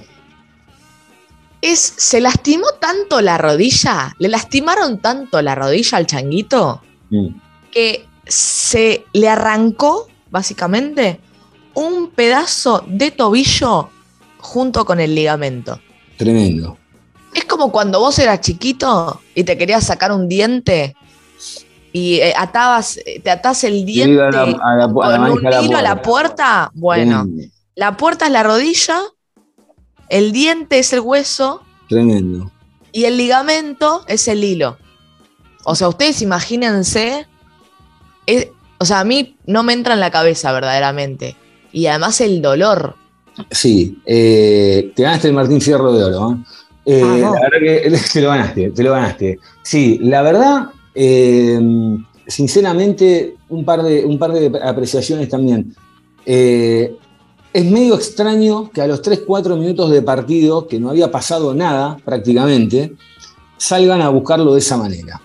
Es, 1.62 1.94
se 1.96 2.20
lastimó 2.20 2.66
tanto 2.80 3.20
la 3.20 3.38
rodilla, 3.38 4.16
le 4.18 4.28
lastimaron 4.28 4.98
tanto 4.98 5.40
la 5.40 5.54
rodilla 5.54 5.98
al 5.98 6.06
changuito 6.06 6.82
Mm. 7.10 7.28
que 7.70 8.06
se 8.26 9.04
le 9.12 9.28
arrancó, 9.28 10.08
básicamente, 10.30 11.20
un 11.74 12.10
pedazo 12.10 12.84
de 12.88 13.12
tobillo 13.12 13.90
junto 14.38 14.84
con 14.84 14.98
el 14.98 15.14
ligamento. 15.14 15.80
Tremendo. 16.16 16.76
Es 17.34 17.44
como 17.44 17.70
cuando 17.70 18.00
vos 18.00 18.18
eras 18.18 18.40
chiquito 18.40 19.20
y 19.34 19.44
te 19.44 19.56
querías 19.56 19.84
sacar 19.86 20.12
un 20.12 20.28
diente 20.28 20.96
y 21.92 22.16
eh, 22.20 22.34
atabas, 22.36 22.98
eh, 22.98 23.20
te 23.22 23.30
atás 23.30 23.64
el 23.64 23.84
diente 23.84 24.20
a 24.20 24.30
la- 24.30 24.42
a 24.42 24.46
la- 24.46 24.54
a 24.62 24.76
la 24.76 24.88
con 24.92 25.30
un 25.32 25.64
hilo 25.64 25.76
a 25.76 25.82
la 25.82 26.02
puerta. 26.02 26.02
puerta. 26.02 26.70
Bueno, 26.74 27.22
Tremendo. 27.24 27.54
la 27.76 27.96
puerta 27.96 28.26
es 28.26 28.32
la 28.32 28.42
rodilla, 28.42 29.00
el 30.08 30.32
diente 30.32 30.78
es 30.80 30.92
el 30.92 31.00
hueso 31.00 31.62
Tremendo. 31.88 32.50
y 32.92 33.04
el 33.04 33.16
ligamento 33.16 34.04
es 34.08 34.26
el 34.28 34.42
hilo. 34.44 34.78
O 35.64 35.74
sea, 35.74 35.88
ustedes 35.88 36.22
imagínense, 36.22 37.26
es- 38.26 38.48
o 38.78 38.84
sea, 38.84 39.00
a 39.00 39.04
mí 39.04 39.36
no 39.46 39.62
me 39.62 39.72
entra 39.72 39.94
en 39.94 40.00
la 40.00 40.10
cabeza 40.10 40.52
verdaderamente. 40.52 41.36
Y 41.72 41.86
además 41.86 42.20
el 42.20 42.42
dolor. 42.42 42.96
Sí, 43.50 44.00
eh, 44.06 44.92
te 44.96 45.02
ganaste 45.04 45.28
el 45.28 45.34
Martín 45.34 45.60
Fierro 45.60 45.92
de 45.92 46.02
Oro. 46.04 46.32
¿eh? 46.32 46.44
Eh, 46.86 47.02
Ah, 47.04 47.16
no. 47.20 47.34
La 47.34 47.40
verdad 47.40 47.58
que 47.60 47.98
te 48.12 48.20
lo 48.22 48.28
ganaste, 48.30 48.70
te 48.70 48.82
lo 48.82 48.92
ganaste. 48.92 49.38
Sí, 49.62 49.98
la 50.02 50.22
verdad, 50.22 50.66
eh, 50.94 51.60
sinceramente, 52.26 53.36
un 53.48 53.64
par, 53.64 53.82
de, 53.82 54.04
un 54.04 54.18
par 54.18 54.32
de 54.32 54.50
apreciaciones 54.62 55.28
también. 55.28 55.74
Eh, 56.26 56.96
es 57.52 57.64
medio 57.64 57.96
extraño 57.96 58.70
que 58.70 58.80
a 58.80 58.86
los 58.86 59.02
3-4 59.02 59.56
minutos 59.58 59.90
de 59.90 60.02
partido, 60.02 60.66
que 60.68 60.78
no 60.78 60.90
había 60.90 61.10
pasado 61.10 61.52
nada 61.54 61.96
prácticamente, 62.04 62.94
salgan 63.56 64.00
a 64.02 64.08
buscarlo 64.08 64.52
de 64.54 64.60
esa 64.60 64.76
manera. 64.76 65.20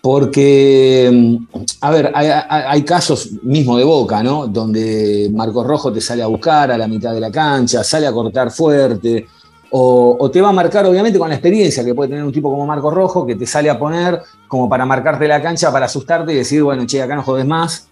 Porque, 0.00 1.10
mm, 1.12 1.36
a 1.80 1.90
ver, 1.90 2.12
hay, 2.14 2.28
hay- 2.28 2.62
hay 2.68 2.82
casos 2.84 3.30
mismo 3.42 3.76
de 3.76 3.84
Boca, 3.84 4.22
¿no? 4.22 4.46
Donde 4.46 5.28
Marcos 5.32 5.66
Rojo 5.66 5.92
te 5.92 6.00
sale 6.00 6.22
a 6.22 6.26
buscar 6.28 6.70
a 6.70 6.78
la 6.78 6.86
mitad 6.86 7.12
de 7.12 7.20
la 7.20 7.30
cancha, 7.30 7.82
sale 7.82 8.06
a 8.06 8.12
cortar 8.12 8.50
fuerte, 8.50 9.26
o, 9.70 10.30
te 10.30 10.40
va 10.40 10.50
a 10.50 10.52
marcar, 10.52 10.86
obviamente, 10.86 11.18
con 11.18 11.28
la 11.28 11.34
experiencia 11.34 11.84
que 11.84 11.94
puede 11.94 12.10
tener 12.10 12.24
un 12.24 12.32
tipo 12.32 12.50
como 12.50 12.66
Marcos 12.66 12.94
Rojo, 12.94 13.26
que 13.26 13.34
te 13.34 13.46
sale 13.46 13.68
a 13.68 13.78
poner 13.78 14.22
como 14.48 14.68
para 14.68 14.86
marcarte 14.86 15.26
la 15.26 15.42
cancha, 15.42 15.72
para 15.72 15.86
asustarte 15.86 16.32
y 16.32 16.36
decir, 16.36 16.62
bueno, 16.62 16.86
che, 16.86 17.02
acá 17.02 17.16
no 17.16 17.22
jodes 17.22 17.46
más. 17.46 17.88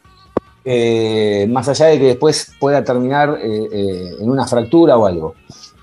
Eh, 0.66 1.46
más 1.50 1.68
allá 1.68 1.86
de 1.86 1.98
que 1.98 2.06
después 2.06 2.52
pueda 2.58 2.82
terminar 2.82 3.38
eh, 3.42 3.68
eh, 3.70 4.10
en 4.18 4.30
una 4.30 4.46
fractura 4.46 4.96
o 4.96 5.04
algo, 5.04 5.34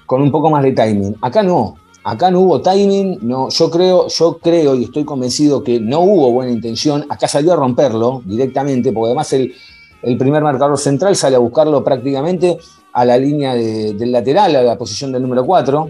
con 0.08 0.24
un 0.24 0.32
poco 0.32 0.50
más 0.50 0.64
de 0.64 0.72
timing. 0.72 1.18
Acá 1.22 1.44
no, 1.44 1.76
acá 2.04 2.32
no 2.32 2.40
hubo 2.40 2.62
timing, 2.62 3.20
no, 3.22 3.50
yo 3.50 3.70
creo, 3.70 4.08
yo 4.08 4.40
creo 4.40 4.74
y 4.74 4.86
estoy 4.86 5.06
convencido 5.06 5.64
que 5.64 5.80
no 5.80 6.00
hubo 6.00 6.32
buena 6.32 6.52
intención, 6.52 7.06
acá 7.10 7.28
salió 7.28 7.54
a 7.54 7.58
romperlo 7.58 8.24
directamente, 8.26 8.92
porque 8.92 9.10
además 9.10 9.32
el, 9.34 9.54
el 10.02 10.18
primer 10.18 10.42
marcador 10.42 10.80
central 10.80 11.16
sale 11.16 11.36
a 11.36 11.40
buscarlo 11.40 11.84
prácticamente 11.84 12.58
a 12.94 13.06
la 13.06 13.18
línea 13.18 13.54
de- 13.54 13.94
del 13.94 14.12
lateral, 14.12 14.56
a 14.56 14.64
la 14.64 14.78
posición 14.78 15.12
del 15.12 15.22
número 15.22 15.46
4, 15.46 15.90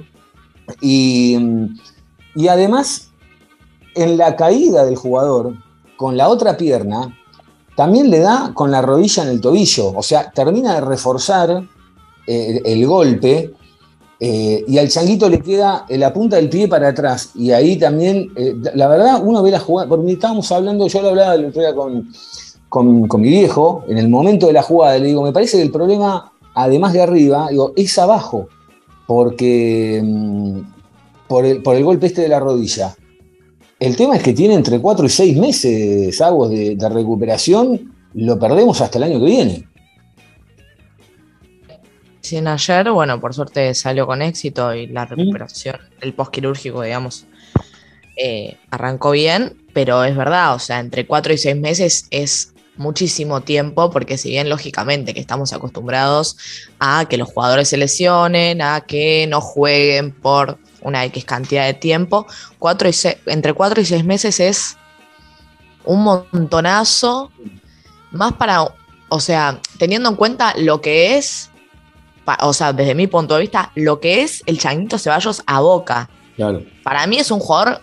y, 0.81 1.37
y 2.35 2.47
además 2.47 3.09
en 3.95 4.17
la 4.17 4.35
caída 4.35 4.85
del 4.85 4.95
jugador, 4.95 5.53
con 5.97 6.15
la 6.17 6.29
otra 6.29 6.57
pierna, 6.57 7.17
también 7.75 8.09
le 8.09 8.19
da 8.19 8.51
con 8.53 8.71
la 8.71 8.81
rodilla 8.81 9.23
en 9.23 9.29
el 9.29 9.41
tobillo, 9.41 9.91
o 9.95 10.03
sea, 10.03 10.31
termina 10.31 10.75
de 10.75 10.81
reforzar 10.81 11.63
eh, 12.27 12.61
el 12.65 12.85
golpe 12.85 13.53
eh, 14.19 14.63
y 14.67 14.77
al 14.77 14.87
changuito 14.87 15.27
le 15.27 15.39
queda 15.41 15.85
eh, 15.89 15.97
la 15.97 16.13
punta 16.13 16.35
del 16.35 16.47
pie 16.49 16.67
para 16.67 16.89
atrás. 16.89 17.31
Y 17.33 17.51
ahí 17.51 17.77
también, 17.77 18.31
la 18.75 18.87
verdad, 18.87 19.21
uno 19.23 19.41
ve 19.41 19.49
la 19.51 19.59
jugada, 19.59 19.89
porque 19.89 20.11
estábamos 20.11 20.51
hablando, 20.51 20.87
yo 20.87 21.01
lo 21.01 21.09
hablaba 21.09 21.33
el 21.35 21.45
otro 21.45 21.61
día 21.61 21.73
con, 21.73 22.07
con, 22.69 23.07
con 23.07 23.21
mi 23.21 23.29
viejo, 23.29 23.83
en 23.87 23.97
el 23.97 24.09
momento 24.09 24.47
de 24.47 24.53
la 24.53 24.61
jugada, 24.61 24.97
le 24.99 25.07
digo, 25.07 25.23
me 25.23 25.31
parece 25.31 25.57
que 25.57 25.63
el 25.63 25.71
problema, 25.71 26.31
además 26.53 26.93
de 26.93 27.01
arriba, 27.01 27.47
digo, 27.49 27.73
es 27.75 27.97
abajo, 27.97 28.47
porque 29.07 30.01
mm, 30.03 30.59
por, 31.27 31.45
el, 31.45 31.61
por 31.61 31.75
el 31.75 31.83
golpe 31.83 32.07
este 32.07 32.21
de 32.21 32.29
la 32.29 32.39
rodilla. 32.39 32.95
El 33.79 33.95
tema 33.95 34.15
es 34.15 34.23
que 34.23 34.33
tiene 34.33 34.53
entre 34.53 34.79
4 34.79 35.05
y 35.05 35.09
6 35.09 35.37
meses, 35.37 36.21
Aguas, 36.21 36.51
de, 36.51 36.75
de 36.75 36.89
recuperación, 36.89 37.93
lo 38.13 38.37
perdemos 38.37 38.79
hasta 38.81 38.97
el 38.97 39.05
año 39.05 39.19
que 39.19 39.25
viene. 39.25 39.67
Recién 42.21 42.47
ayer, 42.47 42.91
bueno, 42.91 43.19
por 43.19 43.33
suerte 43.33 43.73
salió 43.73 44.05
con 44.05 44.21
éxito 44.21 44.73
y 44.75 44.87
la 44.87 45.05
recuperación, 45.05 45.77
el 46.01 46.13
postquirúrgico, 46.13 46.83
digamos, 46.83 47.25
eh, 48.15 48.57
arrancó 48.69 49.11
bien, 49.11 49.57
pero 49.73 50.03
es 50.03 50.15
verdad, 50.15 50.53
o 50.53 50.59
sea, 50.59 50.79
entre 50.79 51.07
cuatro 51.07 51.33
y 51.33 51.37
seis 51.37 51.57
meses 51.57 52.05
es 52.11 52.53
muchísimo 52.81 53.41
tiempo, 53.41 53.89
porque 53.91 54.17
si 54.17 54.29
bien 54.29 54.49
lógicamente 54.49 55.13
que 55.13 55.19
estamos 55.19 55.53
acostumbrados 55.53 56.35
a 56.79 57.05
que 57.05 57.17
los 57.17 57.29
jugadores 57.31 57.69
se 57.69 57.77
lesionen, 57.77 58.61
a 58.61 58.81
que 58.81 59.27
no 59.29 59.39
jueguen 59.39 60.11
por 60.11 60.57
una 60.81 61.05
X 61.05 61.23
cantidad 61.25 61.65
de 61.65 61.73
tiempo, 61.75 62.25
cuatro 62.59 62.89
y 62.89 62.93
se- 62.93 63.19
entre 63.27 63.53
cuatro 63.53 63.79
y 63.81 63.85
seis 63.85 64.03
meses 64.03 64.39
es 64.39 64.77
un 65.85 66.03
montonazo, 66.03 67.31
más 68.11 68.33
para, 68.33 68.65
o 69.09 69.19
sea, 69.19 69.59
teniendo 69.77 70.09
en 70.09 70.15
cuenta 70.15 70.53
lo 70.57 70.81
que 70.81 71.17
es 71.17 71.49
o 72.41 72.53
sea, 72.53 72.71
desde 72.71 72.95
mi 72.95 73.07
punto 73.07 73.35
de 73.35 73.41
vista, 73.41 73.71
lo 73.75 73.99
que 73.99 74.21
es 74.21 74.43
el 74.45 74.57
Changuito 74.59 74.97
Ceballos 74.97 75.43
a 75.45 75.59
Boca. 75.59 76.09
Claro. 76.35 76.63
Para 76.83 77.05
mí 77.07 77.17
es 77.17 77.29
un 77.31 77.39
jugador, 77.39 77.81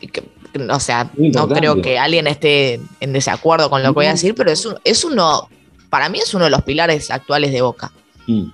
que, 0.00 0.22
o 0.70 0.80
sea, 0.80 1.10
no 1.16 1.48
creo 1.48 1.80
que 1.82 1.98
alguien 1.98 2.26
esté 2.26 2.80
en 3.00 3.12
desacuerdo 3.12 3.70
con 3.70 3.82
lo 3.82 3.88
que 3.90 3.94
voy 3.94 4.06
a 4.06 4.12
decir, 4.12 4.34
pero 4.34 4.50
es, 4.50 4.64
un- 4.66 4.74
es 4.84 5.04
uno, 5.04 5.48
para 5.88 6.08
mí 6.08 6.18
es 6.18 6.32
uno 6.34 6.44
de 6.44 6.50
los 6.50 6.62
pilares 6.62 7.10
actuales 7.10 7.52
de 7.52 7.62
Boca. 7.62 7.92
Mm. 8.26 8.44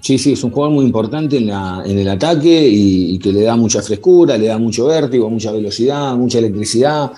Sí, 0.00 0.16
sí, 0.16 0.32
es 0.32 0.44
un 0.44 0.50
jugador 0.52 0.74
muy 0.74 0.84
importante 0.84 1.36
en, 1.38 1.48
la- 1.48 1.82
en 1.84 1.98
el 1.98 2.08
ataque 2.08 2.68
y, 2.68 3.14
y 3.14 3.18
que 3.18 3.32
le 3.32 3.42
da 3.42 3.56
mucha 3.56 3.82
frescura, 3.82 4.38
le 4.38 4.46
da 4.46 4.56
mucho 4.58 4.86
vértigo, 4.86 5.28
mucha 5.28 5.50
velocidad, 5.50 6.14
mucha 6.16 6.38
electricidad, 6.38 7.10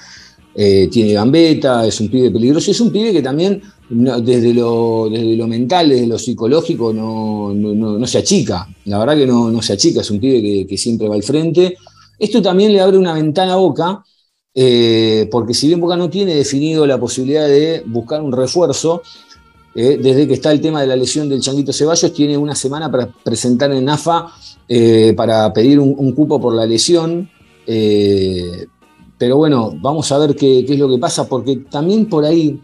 eh, 0.55 0.89
tiene 0.91 1.13
gambeta, 1.13 1.87
es 1.87 2.01
un 2.01 2.09
pibe 2.09 2.31
peligroso 2.31 2.71
y 2.71 2.73
es 2.73 2.81
un 2.81 2.91
pibe 2.91 3.13
que 3.13 3.23
también 3.23 3.61
no- 3.91 4.21
desde, 4.21 4.55
lo, 4.55 5.09
desde 5.11 5.37
lo 5.37 5.47
mental, 5.47 5.91
desde 5.91 6.07
lo 6.07 6.19
psicológico, 6.19 6.93
no, 6.93 7.53
no- 7.55 7.75
no- 7.75 7.99
no 7.99 8.07
se 8.07 8.19
achica. 8.19 8.67
La 8.87 8.99
verdad 8.99 9.15
que 9.17 9.27
no, 9.27 9.51
no 9.51 9.61
se 9.61 9.75
achica, 9.75 10.01
es 10.01 10.11
un 10.11 10.19
pibe 10.19 10.41
que, 10.41 10.67
que 10.67 10.79
siempre 10.79 11.07
va 11.07 11.17
al 11.17 11.23
frente. 11.23 11.77
Esto 12.21 12.43
también 12.43 12.75
le 12.75 12.83
abre 12.83 12.99
una 12.99 13.15
ventana 13.15 13.55
a 13.55 13.57
Boca, 13.57 14.05
eh, 14.55 15.27
porque 15.31 15.55
si 15.55 15.69
bien 15.69 15.81
Boca 15.81 15.97
no 15.97 16.11
tiene 16.11 16.35
definido 16.35 16.87
la 16.87 17.01
posibilidad 17.01 17.49
de 17.49 17.83
buscar 17.87 18.21
un 18.21 18.31
refuerzo, 18.31 19.01
eh, 19.75 19.99
desde 19.99 20.29
que 20.29 20.35
está 20.35 20.53
el 20.53 20.61
tema 20.61 20.83
de 20.83 20.87
la 20.87 20.97
lesión 20.97 21.31
del 21.31 21.41
Changuito 21.41 21.73
Ceballos, 21.73 22.13
tiene 22.13 22.37
una 22.37 22.55
semana 22.55 22.91
para 22.91 23.07
presentar 23.11 23.73
en 23.73 23.89
AFA 23.89 24.27
eh, 24.69 25.15
para 25.17 25.51
pedir 25.55 25.81
un, 25.81 26.13
cupo 26.13 26.39
por 26.39 26.55
la 26.55 26.67
lesión. 26.67 27.31
pero 29.17 29.37
bueno, 29.39 29.73
vamos 29.81 30.13
a 30.13 30.19
ver 30.19 30.37
qué, 30.37 30.61
es 30.61 30.79
lo 30.79 30.91
que 30.91 30.99
pasa, 30.99 31.27
porque 31.27 31.57
también 31.71 32.07
por 32.07 32.27
ahí 32.27 32.61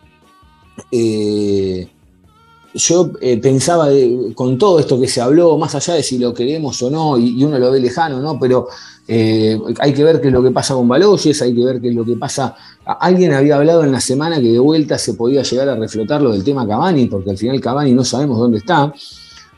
yo 2.74 3.10
pensaba 3.40 3.88
con 4.34 4.58
todo 4.58 4.80
esto 4.80 5.00
que 5.00 5.08
se 5.08 5.22
habló, 5.22 5.56
más 5.56 5.74
allá 5.74 5.94
de 5.94 6.02
si 6.02 6.18
lo 6.18 6.34
queremos 6.34 6.82
o 6.82 6.90
no, 6.90 7.16
y, 7.16 7.40
y 7.40 7.44
uno 7.44 7.58
lo 7.58 7.70
ve 7.70 7.80
lejano, 7.80 8.20
¿no? 8.20 8.38
Pero 8.38 8.68
eh, 9.08 9.58
hay 9.78 9.92
que 9.92 10.02
ver 10.02 10.20
qué 10.20 10.28
es 10.28 10.32
lo 10.32 10.42
que 10.42 10.50
pasa 10.50 10.74
con 10.74 10.88
Baloyes, 10.88 11.40
hay 11.40 11.54
que 11.54 11.64
ver 11.64 11.80
qué 11.80 11.88
es 11.88 11.94
lo 11.94 12.04
que 12.04 12.16
pasa. 12.16 12.56
Alguien 12.84 13.32
había 13.34 13.56
hablado 13.56 13.84
en 13.84 13.92
la 13.92 14.00
semana 14.00 14.40
que 14.40 14.50
de 14.50 14.58
vuelta 14.58 14.98
se 14.98 15.14
podía 15.14 15.42
llegar 15.42 15.68
a 15.68 15.76
reflotar 15.76 16.22
lo 16.22 16.32
del 16.32 16.42
tema 16.42 16.66
Cavani, 16.66 17.06
porque 17.06 17.30
al 17.30 17.38
final 17.38 17.60
Cavani 17.60 17.92
no 17.92 18.04
sabemos 18.04 18.38
dónde 18.38 18.58
está. 18.58 18.92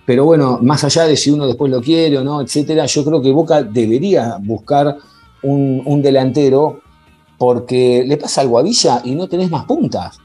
Pero 0.05 0.25
bueno, 0.25 0.59
más 0.63 0.85
allá 0.85 1.05
de 1.05 1.17
si 1.17 1.31
uno 1.31 1.47
después 1.47 1.71
lo 1.71 1.81
quiere 1.81 2.19
o 2.19 2.25
no, 2.25 2.41
etcétera, 2.41 2.87
yo 2.87 3.05
creo 3.05 3.23
que 3.23 3.31
Boca 3.31 3.63
debería 3.63 4.39
buscar 4.41 4.97
un, 5.43 5.83
un 5.85 6.03
delantero 6.03 6.81
porque 7.39 8.05
le 8.07 8.17
pasa 8.17 8.41
algo 8.41 8.59
a 8.59 8.63
Villa 8.63 9.01
y 9.05 9.15
no 9.15 9.29
tenés 9.29 9.51
más 9.51 9.65
puntas. 9.65 10.19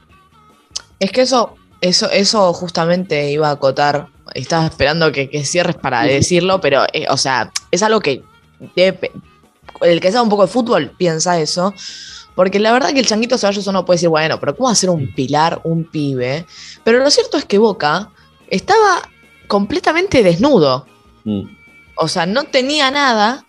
Es 0.98 1.12
que 1.12 1.22
eso, 1.22 1.54
eso, 1.80 2.10
eso 2.10 2.52
justamente 2.52 3.30
iba 3.30 3.48
a 3.48 3.52
acotar. 3.52 4.08
Estaba 4.34 4.66
esperando 4.66 5.12
que, 5.12 5.28
que 5.28 5.44
cierres 5.44 5.76
para 5.76 6.02
decirlo, 6.04 6.60
pero, 6.60 6.84
eh, 6.92 7.06
o 7.10 7.16
sea, 7.16 7.52
es 7.70 7.82
algo 7.82 8.00
que 8.00 8.22
debe 8.74 9.12
el 9.82 10.00
que 10.00 10.12
sabe 10.12 10.24
un 10.24 10.30
poco 10.30 10.46
de 10.46 10.52
fútbol 10.52 10.90
piensa 10.96 11.38
eso. 11.38 11.74
Porque 12.34 12.58
la 12.58 12.72
verdad 12.72 12.92
que 12.92 13.00
el 13.00 13.06
Changuito 13.06 13.38
Ceballos 13.38 13.66
uno 13.66 13.84
puede 13.84 13.96
decir, 13.96 14.08
bueno, 14.08 14.40
pero 14.40 14.56
¿cómo 14.56 14.68
hacer 14.68 14.90
un 14.90 15.14
pilar, 15.14 15.60
un 15.64 15.84
pibe? 15.84 16.46
Pero 16.82 16.98
lo 16.98 17.10
cierto 17.10 17.38
es 17.38 17.44
que 17.44 17.58
Boca 17.58 18.10
estaba 18.48 19.08
completamente 19.46 20.22
desnudo. 20.22 20.86
Mm. 21.24 21.42
O 21.96 22.08
sea, 22.08 22.26
no 22.26 22.44
tenía 22.44 22.90
nada. 22.90 23.44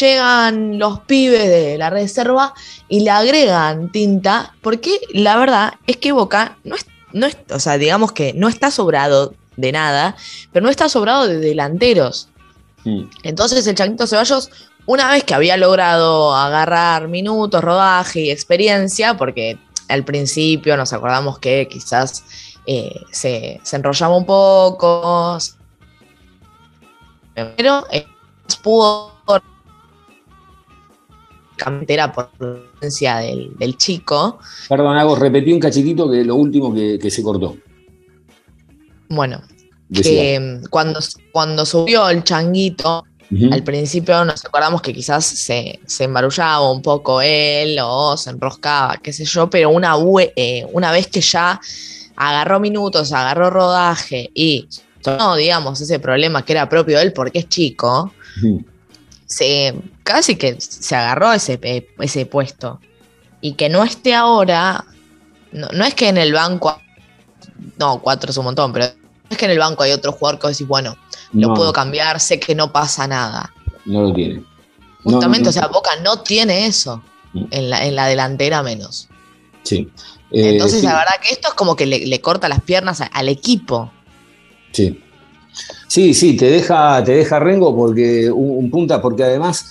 Llegan 0.00 0.78
los 0.78 1.00
pibes 1.00 1.48
de 1.48 1.76
la 1.76 1.90
reserva 1.90 2.54
y 2.88 3.00
le 3.00 3.10
agregan 3.10 3.92
tinta, 3.92 4.54
porque 4.62 4.98
la 5.12 5.36
verdad 5.36 5.74
es 5.86 5.98
que 5.98 6.12
Boca 6.12 6.56
no 6.64 6.76
es, 6.76 6.86
no 7.12 7.26
es, 7.26 7.36
o 7.50 7.58
sea, 7.58 7.76
digamos 7.76 8.12
que 8.12 8.32
no 8.32 8.48
está 8.48 8.70
sobrado 8.70 9.34
de 9.56 9.72
nada, 9.72 10.16
pero 10.52 10.64
no 10.64 10.70
está 10.70 10.88
sobrado 10.88 11.26
de 11.26 11.38
delanteros. 11.38 12.28
Mm. 12.84 13.02
Entonces 13.22 13.66
el 13.66 13.74
Changuito 13.74 14.06
Ceballos, 14.06 14.50
una 14.86 15.10
vez 15.10 15.24
que 15.24 15.34
había 15.34 15.56
logrado 15.56 16.34
agarrar 16.34 17.08
minutos, 17.08 17.62
rodaje 17.62 18.20
y 18.20 18.30
experiencia, 18.30 19.16
porque 19.16 19.58
al 19.88 20.04
principio 20.04 20.76
nos 20.76 20.92
acordamos 20.92 21.38
que 21.38 21.68
quizás 21.68 22.24
eh, 22.66 23.00
se, 23.10 23.60
se 23.62 23.76
enrollaba 23.76 24.16
un 24.16 24.26
poco, 24.26 25.38
pero 27.56 27.86
eh, 27.90 28.06
pudo 28.62 29.12
cantera 31.56 32.12
por 32.12 32.30
la 32.38 32.62
presencia 32.72 33.16
del, 33.18 33.56
del 33.56 33.76
chico. 33.76 34.38
Perdón, 34.68 34.96
hago, 34.96 35.16
repetí 35.16 35.52
un 35.52 35.60
cachitito 35.60 36.10
que 36.10 36.24
lo 36.24 36.36
último 36.36 36.74
que, 36.74 36.98
que 36.98 37.10
se 37.10 37.22
cortó. 37.22 37.56
Bueno, 39.08 39.42
Decía. 39.88 40.20
que 40.20 40.40
mm, 40.40 40.66
cuando, 40.70 41.00
cuando 41.32 41.66
subió 41.66 42.08
el 42.08 42.24
changuito, 42.24 43.04
al 43.50 43.64
principio 43.64 44.24
nos 44.24 44.44
acordamos 44.44 44.80
que 44.82 44.92
quizás 44.92 45.24
se, 45.24 45.80
se 45.86 46.04
embarullaba 46.04 46.70
un 46.70 46.82
poco 46.82 47.20
él 47.20 47.76
o 47.82 48.16
se 48.16 48.30
enroscaba, 48.30 48.98
qué 49.02 49.12
sé 49.12 49.24
yo, 49.24 49.50
pero 49.50 49.70
una, 49.70 49.96
eh, 50.36 50.66
una 50.72 50.92
vez 50.92 51.08
que 51.08 51.20
ya 51.20 51.60
agarró 52.16 52.60
minutos, 52.60 53.12
agarró 53.12 53.50
rodaje 53.50 54.30
y 54.34 54.68
no, 55.06 55.36
digamos, 55.36 55.80
ese 55.80 55.98
problema 55.98 56.44
que 56.44 56.52
era 56.52 56.68
propio 56.68 56.98
de 56.98 57.04
él 57.04 57.12
porque 57.12 57.40
es 57.40 57.48
chico, 57.48 58.12
se, 59.26 59.74
casi 60.02 60.36
que 60.36 60.56
se 60.60 60.94
agarró 60.94 61.32
ese, 61.32 61.58
eh, 61.62 61.88
ese 61.98 62.26
puesto. 62.26 62.80
Y 63.40 63.54
que 63.54 63.68
no 63.68 63.84
esté 63.84 64.14
ahora, 64.14 64.84
no, 65.52 65.68
no 65.68 65.84
es 65.84 65.94
que 65.94 66.08
en 66.08 66.16
el 66.16 66.32
banco, 66.32 66.80
no, 67.78 68.00
cuatro 68.00 68.30
es 68.30 68.36
un 68.38 68.44
montón, 68.44 68.72
pero 68.72 68.86
es 69.30 69.36
que 69.36 69.44
en 69.46 69.50
el 69.50 69.58
banco 69.58 69.82
hay 69.82 69.92
otro 69.92 70.12
jugador 70.12 70.40
que 70.40 70.48
decís, 70.48 70.66
bueno, 70.66 70.96
lo 71.32 71.48
No, 71.48 71.54
puedo 71.54 71.72
cambiar, 71.72 72.20
sé 72.20 72.38
que 72.38 72.54
no 72.54 72.72
pasa 72.72 73.06
nada. 73.06 73.52
No 73.84 74.02
lo 74.02 74.12
tiene. 74.12 74.42
Justamente, 75.02 75.40
no, 75.40 75.44
no. 75.44 75.50
o 75.50 75.52
sea, 75.52 75.66
Boca 75.68 75.90
no 76.02 76.20
tiene 76.20 76.66
eso, 76.66 77.02
Mm. 77.32 77.44
en 77.50 77.70
la, 77.70 77.84
en 77.84 77.96
la 77.96 78.06
delantera 78.06 78.62
menos. 78.62 79.08
Sí. 79.64 79.88
Eh, 80.30 80.50
Entonces, 80.52 80.80
sí, 80.80 80.86
la 80.86 80.92
verdad 80.94 81.14
que 81.22 81.30
esto 81.34 81.48
es 81.48 81.54
como 81.54 81.74
que 81.74 81.84
le, 81.86 82.06
le 82.06 82.20
corta 82.20 82.48
las 82.48 82.60
piernas 82.62 83.00
a- 83.00 83.06
al 83.06 83.28
equipo. 83.28 83.90
Sí. 84.72 85.00
Sí, 85.88 86.14
sí, 86.14 86.36
te 86.36 86.46
deja, 86.50 87.02
te 87.04 87.12
deja 87.12 87.38
Rengo 87.40 87.74
porque 87.74 88.30
un, 88.30 88.58
un 88.64 88.70
punta, 88.70 89.00
porque 89.02 89.24
además, 89.24 89.66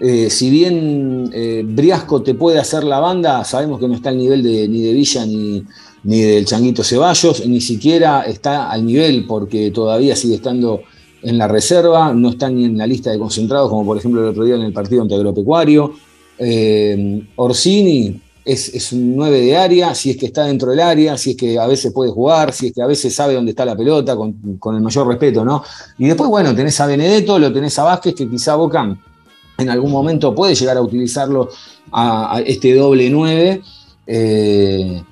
eh, 0.00 0.28
si 0.30 0.50
bien 0.50 1.30
eh, 1.32 1.62
Briasco 1.64 2.22
te 2.22 2.34
puede 2.34 2.58
hacer 2.58 2.84
la 2.84 3.00
banda, 3.00 3.44
sabemos 3.44 3.80
que 3.80 3.88
no 3.88 3.94
está 3.94 4.10
al 4.10 4.18
nivel 4.18 4.42
de, 4.42 4.68
ni 4.68 4.82
de 4.82 4.92
Villa 4.92 5.24
ni, 5.26 5.62
ni 6.06 6.20
del 6.20 6.46
Changuito 6.46 6.84
Ceballos, 6.84 7.44
ni 7.46 7.60
siquiera 7.60 8.22
está 8.22 8.70
al 8.70 8.86
nivel 8.86 9.26
porque 9.26 9.72
todavía 9.72 10.14
sigue 10.14 10.36
estando 10.36 10.82
en 11.20 11.36
la 11.36 11.48
reserva, 11.48 12.14
no 12.14 12.30
está 12.30 12.48
ni 12.48 12.64
en 12.64 12.78
la 12.78 12.86
lista 12.86 13.10
de 13.10 13.18
concentrados, 13.18 13.68
como 13.68 13.84
por 13.84 13.98
ejemplo 13.98 14.20
el 14.20 14.28
otro 14.28 14.44
día 14.44 14.54
en 14.54 14.62
el 14.62 14.72
partido 14.72 15.02
ante 15.02 15.16
Agropecuario. 15.16 15.94
Eh, 16.38 17.26
Orsini 17.34 18.20
es, 18.44 18.92
un 18.92 19.16
9 19.16 19.40
de 19.40 19.56
área, 19.56 19.96
si 19.96 20.10
es 20.10 20.16
que 20.16 20.26
está 20.26 20.44
dentro 20.44 20.70
del 20.70 20.78
área, 20.78 21.18
si 21.18 21.30
es 21.30 21.36
que 21.36 21.58
a 21.58 21.66
veces 21.66 21.92
puede 21.92 22.12
jugar, 22.12 22.52
si 22.52 22.68
es 22.68 22.72
que 22.72 22.82
a 22.82 22.86
veces 22.86 23.12
sabe 23.12 23.34
dónde 23.34 23.50
está 23.50 23.64
la 23.64 23.76
pelota, 23.76 24.14
con, 24.14 24.58
con 24.58 24.76
el 24.76 24.82
mayor 24.82 25.08
respeto, 25.08 25.44
¿no? 25.44 25.64
Y 25.98 26.06
después, 26.06 26.30
bueno, 26.30 26.54
tenés 26.54 26.80
a 26.80 26.86
Benedetto, 26.86 27.36
lo 27.36 27.52
tenés 27.52 27.76
a 27.80 27.82
Vázquez, 27.82 28.14
que 28.14 28.30
quizá 28.30 28.54
Boca 28.54 28.96
en 29.58 29.70
algún 29.70 29.90
momento 29.90 30.32
puede 30.36 30.54
llegar 30.54 30.76
a 30.76 30.82
utilizarlo 30.82 31.48
a, 31.90 32.40
este 32.46 32.76
doble 32.76 33.10
9. 33.10 33.60
eh, 34.06 35.02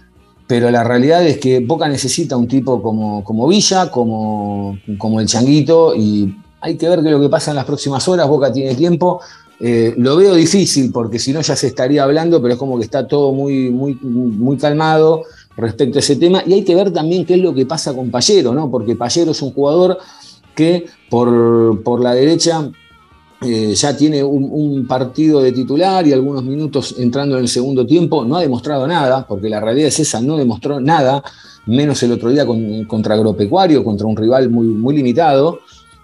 pero 0.55 0.71
la 0.71 0.85
realidad 0.85 1.27
es 1.27 1.39
que 1.39 1.59
Boca 1.59 1.89
necesita 1.89 2.37
un 2.37 2.47
tipo 2.47 2.81
como, 2.81 3.25
como 3.25 3.49
Villa, 3.49 3.91
como, 3.91 4.79
como 4.99 5.19
el 5.19 5.27
Changuito, 5.27 5.97
y 5.97 6.33
hay 6.61 6.77
que 6.77 6.89
ver 6.89 7.01
qué 7.01 7.07
es 7.07 7.13
lo 7.13 7.21
que 7.21 7.29
pasa 7.29 7.51
en 7.51 7.57
las 7.57 7.65
próximas 7.65 8.07
horas. 8.07 8.29
Boca 8.29 8.53
tiene 8.53 8.77
tiempo. 8.77 9.21
Eh, 9.59 9.95
lo 9.97 10.15
veo 10.15 10.33
difícil 10.33 10.93
porque 10.93 11.19
si 11.19 11.33
no 11.33 11.41
ya 11.41 11.57
se 11.57 11.67
estaría 11.67 12.05
hablando, 12.05 12.41
pero 12.41 12.55
es 12.55 12.61
como 12.61 12.79
que 12.79 12.85
está 12.85 13.05
todo 13.09 13.33
muy, 13.33 13.73
muy, 13.73 13.99
muy 14.01 14.57
calmado 14.57 15.25
respecto 15.57 15.99
a 15.99 16.01
ese 16.01 16.15
tema. 16.15 16.45
Y 16.47 16.53
hay 16.53 16.63
que 16.63 16.77
ver 16.77 16.93
también 16.93 17.27
qué 17.27 17.35
es 17.35 17.41
lo 17.41 17.53
que 17.53 17.67
pasa 17.67 17.93
con 17.93 18.13
Pallero, 18.13 18.55
¿no? 18.55 18.71
Porque 18.71 18.95
Pallero 18.95 19.33
es 19.33 19.43
un 19.43 19.53
jugador 19.53 19.99
que 20.55 20.87
por, 21.11 21.83
por 21.83 22.01
la 22.01 22.15
derecha 22.15 22.71
eh, 23.45 23.75
ya 23.75 23.97
tiene 23.97 24.23
un, 24.23 24.87
partido 24.87 25.41
de 25.41 25.53
titular 25.53 26.07
y 26.07 26.13
algunos 26.13 26.45
minutos 26.45 26.95
entrando 26.99 27.37
en 27.37 27.43
el 27.43 27.49
segundo 27.49 27.87
tiempo. 27.87 28.25
No 28.25 28.37
ha 28.37 28.41
demostrado 28.41 28.87
nada, 28.87 29.27
porque 29.27 29.49
la 29.49 29.61
realidad 29.61 29.89
es 29.89 30.01
esa, 30.01 30.21
no 30.21 30.37
demostró 30.37 30.81
nada, 30.81 31.23
menos 31.67 32.03
el 32.03 32.13
otro 32.13 32.31
día 32.31 32.47
con- 32.47 32.85
contra 32.85 33.15
Agropecuario, 33.15 33.85
contra 33.85 34.07
un 34.07 34.17
rival 34.17 34.51
muy, 34.51 34.67
muy 34.67 34.97
limitado. 34.97 35.61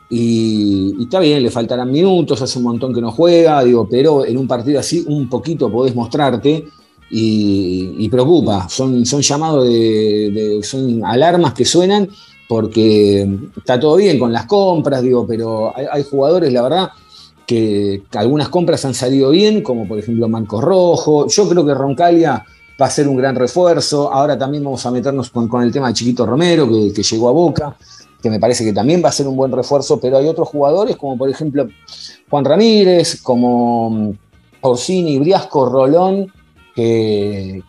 Y, 0.08 1.02
está 1.02 1.20
bien, 1.20 1.42
le 1.42 1.50
faltarán 1.50 1.90
minutos, 1.90 2.42
hace 2.42 2.58
un 2.58 2.64
montón 2.64 2.92
que 2.92 3.00
no 3.00 3.12
juega, 3.12 3.62
digo, 3.62 3.88
pero 3.88 4.26
en 4.26 4.36
un 4.36 4.48
partido 4.48 4.80
así 4.80 5.04
un 5.06 5.28
poquito 5.28 5.70
podés 5.70 5.94
mostrarte 5.94 6.66
y, 7.10 8.08
preocupa. 8.08 8.68
Son, 8.68 9.06
son 9.06 9.22
llamados 9.22 9.68
de, 9.68 10.60
son 10.62 11.04
alarmas 11.04 11.54
que 11.54 11.64
suenan 11.64 12.08
porque 12.48 13.28
está 13.56 13.78
todo 13.78 13.96
bien 13.96 14.18
con 14.18 14.32
las 14.32 14.46
compras, 14.46 15.02
digo, 15.02 15.24
pero 15.24 15.72
hay 15.76 16.02
jugadores, 16.02 16.52
la 16.52 16.62
verdad, 16.62 16.90
que, 17.46 18.02
algunas 18.14 18.48
compras 18.48 18.84
han 18.84 18.94
salido 18.94 19.30
bien, 19.30 19.62
como 19.62 19.86
por 19.86 19.98
ejemplo 19.98 20.28
Marcos 20.28 20.62
Rojo. 20.62 21.26
Yo 21.28 21.48
creo 21.48 21.64
que 21.64 21.74
Roncalia 21.74 22.44
va 22.80 22.86
a 22.86 22.90
ser 22.90 23.08
un 23.08 23.16
gran 23.16 23.36
refuerzo. 23.36 24.12
Ahora 24.12 24.38
también 24.38 24.64
vamos 24.64 24.84
a 24.86 24.90
meternos 24.90 25.30
con, 25.30 25.48
con 25.48 25.62
el 25.62 25.72
tema 25.72 25.88
de 25.88 25.94
Chiquito 25.94 26.26
Romero, 26.26 26.68
que, 26.68 26.92
que 26.92 27.02
llegó 27.02 27.28
a 27.28 27.32
Boca 27.32 27.76
que 28.22 28.30
me 28.30 28.38
parece 28.38 28.64
que 28.64 28.72
también 28.72 29.02
va 29.02 29.08
a 29.08 29.12
ser 29.12 29.26
un 29.26 29.36
buen 29.36 29.50
refuerzo, 29.50 29.98
pero 29.98 30.18
hay 30.18 30.26
otros 30.26 30.48
jugadores, 30.48 30.96
como 30.96 31.16
por 31.16 31.28
ejemplo 31.28 31.68
Juan 32.28 32.44
Ramírez, 32.44 33.20
como 33.22 33.90
mm, 33.90 34.10
Orsini, 34.60 35.18
Briasco, 35.18 35.68
Rolón, 35.68 36.30
que, 36.74 37.62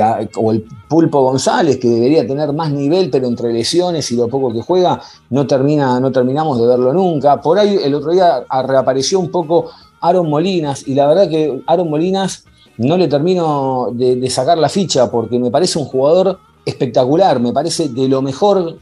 ah, 0.00 0.20
o 0.36 0.52
el 0.52 0.64
Pulpo 0.88 1.22
González, 1.22 1.78
que 1.78 1.88
debería 1.88 2.26
tener 2.26 2.52
más 2.52 2.70
nivel, 2.70 3.10
pero 3.10 3.26
entre 3.26 3.52
lesiones 3.52 4.10
y 4.12 4.16
lo 4.16 4.28
poco 4.28 4.52
que 4.52 4.62
juega, 4.62 5.00
no, 5.30 5.46
termina, 5.46 5.98
no 6.00 6.12
terminamos 6.12 6.60
de 6.60 6.66
verlo 6.66 6.92
nunca. 6.92 7.40
Por 7.40 7.58
ahí 7.58 7.78
el 7.82 7.94
otro 7.94 8.12
día 8.12 8.44
reapareció 8.66 9.18
un 9.18 9.30
poco 9.30 9.70
Aaron 10.00 10.28
Molinas, 10.28 10.86
y 10.86 10.94
la 10.94 11.06
verdad 11.06 11.28
que 11.28 11.62
Aaron 11.66 11.90
Molinas 11.90 12.44
no 12.78 12.96
le 12.96 13.08
termino 13.08 13.88
de, 13.92 14.28
sacar 14.30 14.58
la 14.58 14.68
ficha, 14.68 15.10
porque 15.10 15.38
me 15.38 15.50
parece 15.50 15.78
un 15.78 15.86
jugador 15.86 16.38
espectacular, 16.64 17.40
me 17.40 17.52
parece 17.52 17.88
de 17.88 18.08
lo 18.08 18.22
mejor 18.22 18.78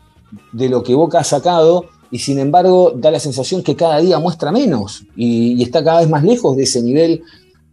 de 0.52 0.68
lo 0.68 0.82
que 0.82 0.94
Boca 0.94 1.20
ha 1.20 1.24
sacado 1.24 1.86
y 2.10 2.18
sin 2.18 2.38
embargo 2.38 2.92
da 2.94 3.10
la 3.10 3.20
sensación 3.20 3.62
que 3.62 3.76
cada 3.76 3.98
día 3.98 4.18
muestra 4.18 4.52
menos 4.52 5.04
y, 5.16 5.62
está 5.62 5.82
cada 5.82 6.00
vez 6.00 6.08
más 6.08 6.22
lejos 6.24 6.56
de 6.56 6.62
ese 6.64 6.82
nivel 6.82 7.22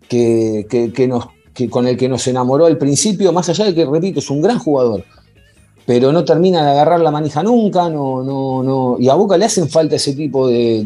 que- 0.08 0.66
que 0.70 1.08
nos, 1.08 1.26
que 1.54 1.70
con 1.70 1.88
el 1.88 1.98
que 1.98 2.08
nos 2.10 2.28
enamoró 2.28 2.66
al 2.66 2.78
principio, 2.78 3.32
más 3.34 3.50
allá 3.50 3.66
de 3.66 3.76
que, 3.76 3.86
repito, 3.86 4.20
es 4.20 4.30
un 4.30 4.42
gran 4.42 4.60
jugador, 4.60 5.04
pero 5.86 6.12
no 6.12 6.24
termina 6.24 6.64
de 6.64 6.72
agarrar 6.72 7.00
la 7.02 7.12
manija 7.12 7.42
nunca, 7.44 7.90
no, 7.90 8.24
no, 8.24 8.64
no, 8.64 8.98
y 9.00 9.10
a 9.10 9.16
Boca 9.16 9.38
le 9.38 9.46
hacen 9.46 9.68
falta 9.70 9.96
ese 9.96 10.14
tipo 10.14 10.48
de, 10.48 10.84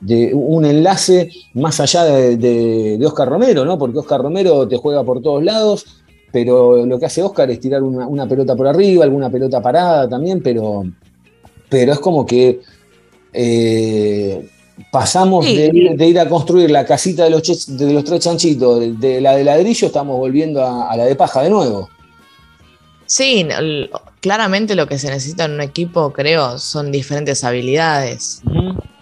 de- 0.00 0.32
un 0.34 0.64
enlace 0.64 1.30
más 1.54 1.78
allá 1.80 2.04
de, 2.04 2.36
de- 2.36 2.98
de 2.98 3.06
Oscar 3.06 3.28
Romero, 3.28 3.64
¿no? 3.64 3.78
Porque 3.78 3.98
Oscar 4.00 4.20
Romero 4.20 4.66
te 4.66 4.76
juega 4.76 5.04
por 5.04 5.22
todos 5.22 5.42
lados, 5.44 5.84
pero 6.32 6.84
lo 6.86 6.98
que 6.98 7.06
hace 7.06 7.22
Oscar 7.22 7.50
es 7.50 7.60
tirar 7.60 7.82
una, 7.82 8.06
una 8.08 8.26
pelota 8.28 8.56
por 8.56 8.66
arriba, 8.66 9.04
alguna 9.04 9.30
pelota 9.30 9.60
parada 9.62 10.08
también, 10.08 10.42
pero, 10.42 10.84
pero 11.68 11.92
es 11.92 11.98
como 12.00 12.24
que 12.26 12.60
eh, 13.32 14.48
pasamos 14.90 15.44
Sí. 15.44 15.56
de, 15.56 15.70
ir, 15.72 15.96
de 15.96 16.06
ir 16.06 16.18
a 16.18 16.28
construir 16.28 16.70
la 16.70 16.84
casita 16.84 17.24
de 17.24 17.30
los, 17.30 17.42
ches- 17.42 17.66
de 17.66 17.92
los 17.92 18.04
tres 18.04 18.20
chanchitos, 18.20 18.80
de, 18.80 18.92
de 18.94 19.20
la 19.20 19.36
de 19.36 19.44
ladrillo, 19.44 19.86
estamos 19.86 20.16
volviendo 20.18 20.62
a, 20.64 20.90
a 20.90 20.96
la 20.96 21.04
de 21.04 21.14
paja 21.16 21.42
de 21.42 21.50
nuevo. 21.50 21.88
Sí, 23.06 23.46
claramente 24.20 24.74
lo 24.74 24.86
que 24.86 24.98
se 24.98 25.10
necesita 25.10 25.44
en 25.44 25.52
un 25.52 25.60
equipo, 25.60 26.12
creo, 26.12 26.58
son 26.58 26.90
diferentes 26.90 27.44
habilidades. 27.44 28.40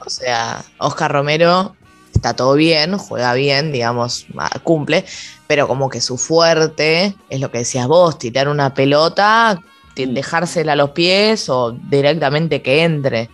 O 0.05 0.11
sea, 0.11 0.65
Oscar 0.79 1.13
Romero 1.13 1.77
está 2.13 2.35
todo 2.35 2.55
bien, 2.55 2.99
juega 2.99 3.35
bien, 3.35 3.71
digamos, 3.71 4.27
cumple, 4.65 5.05
pero 5.47 5.69
como 5.69 5.89
que 5.89 6.01
su 6.01 6.19
fuerte 6.19 7.15
es 7.29 7.41
lo 7.41 7.51
que 7.53 7.59
decías 7.59 7.87
vos, 7.87 8.19
tirar 8.19 8.49
una 8.49 8.75
pelota, 8.75 9.61
ti- 9.95 10.07
dejársela 10.07 10.73
a 10.73 10.77
los 10.77 10.91
pies 10.91 11.49
o 11.49 11.71
directamente 11.89 12.63
que 12.63 12.83
entre. 12.83 13.31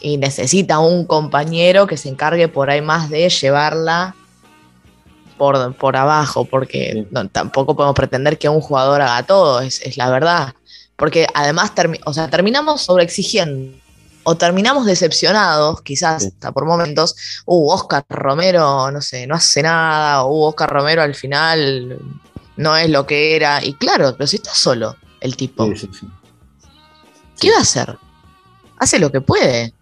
Y 0.00 0.16
necesita 0.16 0.78
un 0.78 1.04
compañero 1.06 1.86
que 1.86 1.96
se 1.96 2.08
encargue 2.08 2.48
por 2.48 2.70
ahí 2.70 2.80
más 2.80 3.10
de 3.10 3.28
llevarla 3.28 4.14
por, 5.36 5.74
por 5.76 5.96
abajo, 5.96 6.44
porque 6.44 6.92
Sí. 6.94 7.06
no- 7.10 7.28
tampoco 7.28 7.74
podemos 7.76 7.94
pretender 7.94 8.38
que 8.38 8.48
un 8.48 8.60
jugador 8.60 9.00
haga 9.02 9.22
todo, 9.24 9.60
es, 9.60 9.80
es 9.82 9.96
la 9.96 10.10
verdad. 10.10 10.54
Porque 10.96 11.26
además 11.34 11.72
termi- 11.74 12.00
o 12.04 12.12
sea, 12.12 12.28
terminamos 12.28 12.82
sobreexigiendo 12.82 13.76
o 14.24 14.36
terminamos 14.36 14.84
decepcionados, 14.84 15.80
quizás 15.82 16.22
Sí. 16.22 16.28
hasta 16.28 16.52
por 16.52 16.64
momentos. 16.66 17.14
Uh, 17.46 17.70
Oscar 17.72 18.04
Romero, 18.08 18.90
no 18.90 19.00
sé, 19.00 19.26
no 19.26 19.34
hace 19.36 19.62
nada, 19.62 20.24
o 20.24 20.32
uh, 20.32 20.44
Oscar 20.48 20.68
Romero 20.70 21.02
al 21.02 21.14
final 21.14 21.98
no 22.56 22.76
es 22.76 22.90
lo 22.90 23.06
que 23.06 23.36
era. 23.36 23.64
Y 23.64 23.74
claro, 23.74 24.12
pero 24.16 24.26
si 24.26 24.36
está 24.36 24.52
solo 24.54 24.96
el 25.20 25.36
tipo, 25.36 25.66
Sí. 25.76 25.88
¿qué 27.40 27.50
va 27.52 27.58
a 27.58 27.62
hacer? 27.62 27.96
Hace 28.78 28.98
lo 28.98 29.10
que 29.10 29.20
puede. 29.20 29.72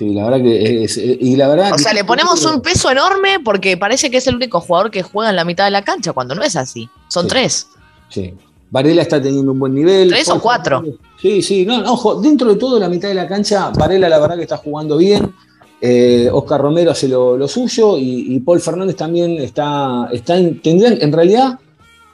Sí, 0.00 0.14
la 0.14 0.24
verdad 0.24 0.40
que 0.40 0.84
es. 0.84 0.96
Y 0.96 1.36
la 1.36 1.46
verdad 1.46 1.74
O 1.74 1.78
sea, 1.78 1.92
le 1.92 2.04
ponemos 2.04 2.42
un 2.46 2.62
peso 2.62 2.90
enorme 2.90 3.38
porque 3.44 3.76
parece 3.76 4.10
que 4.10 4.16
es 4.16 4.26
el 4.28 4.36
único 4.36 4.58
jugador 4.58 4.90
que 4.90 5.02
juega 5.02 5.28
en 5.28 5.36
la 5.36 5.44
mitad 5.44 5.66
de 5.66 5.72
la 5.72 5.84
cancha, 5.84 6.14
cuando 6.14 6.34
no 6.34 6.42
es 6.42 6.56
así. 6.56 6.88
Son 7.08 7.24
Sí. 7.24 7.28
tres. 7.28 7.68
sí. 8.08 8.34
Varela 8.70 9.02
está 9.02 9.20
teniendo 9.20 9.52
un 9.52 9.58
buen 9.58 9.74
nivel. 9.74 10.08
Tres 10.08 10.30
o 10.30 10.40
cuatro. 10.40 10.82
Sí, 11.20 11.42
sí, 11.42 11.66
no, 11.66 11.92
ojo, 11.92 12.18
dentro 12.18 12.48
de 12.48 12.56
todo 12.56 12.78
la 12.78 12.88
mitad 12.88 13.08
de 13.08 13.14
la 13.14 13.28
cancha, 13.28 13.68
Varela 13.76 14.08
la 14.08 14.18
verdad 14.18 14.36
que 14.36 14.44
está 14.44 14.56
jugando 14.56 14.96
bien. 14.96 15.34
Eh, 15.82 16.30
Oscar 16.32 16.62
Romero 16.62 16.92
hace 16.92 17.06
lo, 17.06 17.46
suyo 17.46 17.98
y, 17.98 18.40
Paul 18.40 18.60
Fernández 18.60 18.96
también 18.96 19.32
está, 19.32 20.08
está 20.12 20.38
en, 20.38 20.62
tendrían, 20.62 20.96
en 20.98 21.12
realidad, 21.12 21.58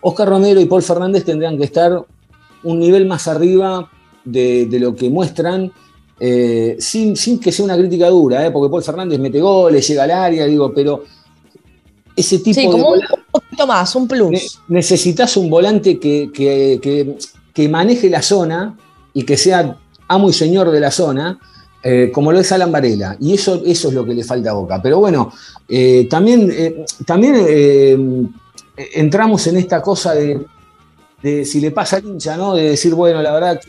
Oscar 0.00 0.28
Romero 0.28 0.60
y 0.60 0.64
Paul 0.64 0.82
Fernández 0.82 1.24
tendrían 1.24 1.56
que 1.56 1.64
estar 1.64 2.04
un 2.64 2.80
nivel 2.80 3.06
más 3.06 3.28
arriba 3.28 3.88
de, 4.24 4.66
lo 4.72 4.96
que 4.96 5.08
muestran, 5.08 5.70
eh, 6.18 6.76
sin, 6.78 7.14
que 7.38 7.52
sea 7.52 7.64
una 7.64 7.76
crítica 7.76 8.08
dura, 8.08 8.46
eh, 8.46 8.50
porque 8.50 8.70
Paul 8.70 8.82
Fernández 8.82 9.18
mete 9.18 9.40
goles, 9.40 9.86
llega 9.86 10.04
al 10.04 10.10
área, 10.10 10.46
digo, 10.46 10.72
pero 10.72 11.04
ese 12.14 12.38
tipo 12.38 12.58
sí, 12.58 12.66
como 12.70 12.90
un 12.90 13.00
poquito 13.30 13.66
más, 13.66 13.94
un 13.94 14.08
plus. 14.08 14.60
necesitas 14.68 15.36
un 15.36 15.50
volante 15.50 15.98
que, 15.98 16.30
que, 16.32 17.68
maneje 17.68 18.08
la 18.08 18.22
zona 18.22 18.78
y 19.12 19.24
que 19.24 19.36
sea 19.36 19.76
amo 20.08 20.30
y 20.30 20.32
señor 20.32 20.70
de 20.70 20.80
la 20.80 20.90
zona, 20.90 21.38
eh, 21.82 22.10
como 22.12 22.32
lo 22.32 22.40
es 22.40 22.50
Alan 22.50 22.72
Varela. 22.72 23.16
Y 23.20 23.34
eso, 23.34 23.62
eso 23.66 23.88
es 23.88 23.94
lo 23.94 24.04
que 24.04 24.14
le 24.14 24.24
falta 24.24 24.50
a 24.50 24.54
Boca. 24.54 24.80
Pero 24.82 25.00
bueno, 25.00 25.32
también, 26.08 26.84
también 27.04 28.32
entramos 28.94 29.46
en 29.46 29.56
esta 29.58 29.82
cosa 29.82 30.14
de, 30.14 31.44
si 31.44 31.60
le 31.60 31.70
pasa 31.70 31.96
al 31.96 32.04
hincha, 32.06 32.36
¿no? 32.36 32.54
De 32.54 32.70
decir, 32.70 32.94
bueno, 32.94 33.20
la 33.20 33.32
verdad, 33.32 33.60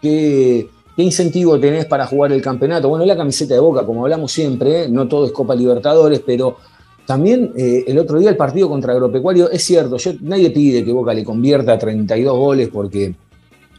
¿qué, 0.00 0.68
¿qué 0.96 1.02
incentivo 1.02 1.58
tenés 1.58 1.86
para 1.86 2.06
jugar 2.06 2.32
el 2.32 2.42
campeonato? 2.42 2.88
Bueno, 2.88 3.04
la 3.04 3.16
camiseta 3.16 3.54
de 3.54 3.60
Boca, 3.60 3.84
como 3.84 4.04
hablamos 4.04 4.32
siempre, 4.32 4.88
no 4.88 5.08
todo 5.08 5.26
es 5.26 5.32
Copa 5.32 5.54
Libertadores, 5.54 6.20
pero 6.24 6.56
también 7.06 7.52
el 7.54 7.98
otro 7.98 8.18
día 8.18 8.30
el 8.30 8.36
partido 8.36 8.68
contra 8.68 8.92
Agropecuario, 8.92 9.50
es 9.50 9.62
cierto, 9.62 9.96
nadie 10.22 10.50
pide 10.50 10.84
que 10.84 10.92
Boca 10.92 11.12
le 11.12 11.22
convierta 11.22 11.78
32 11.78 12.36
goles 12.36 12.68
porque 12.72 13.14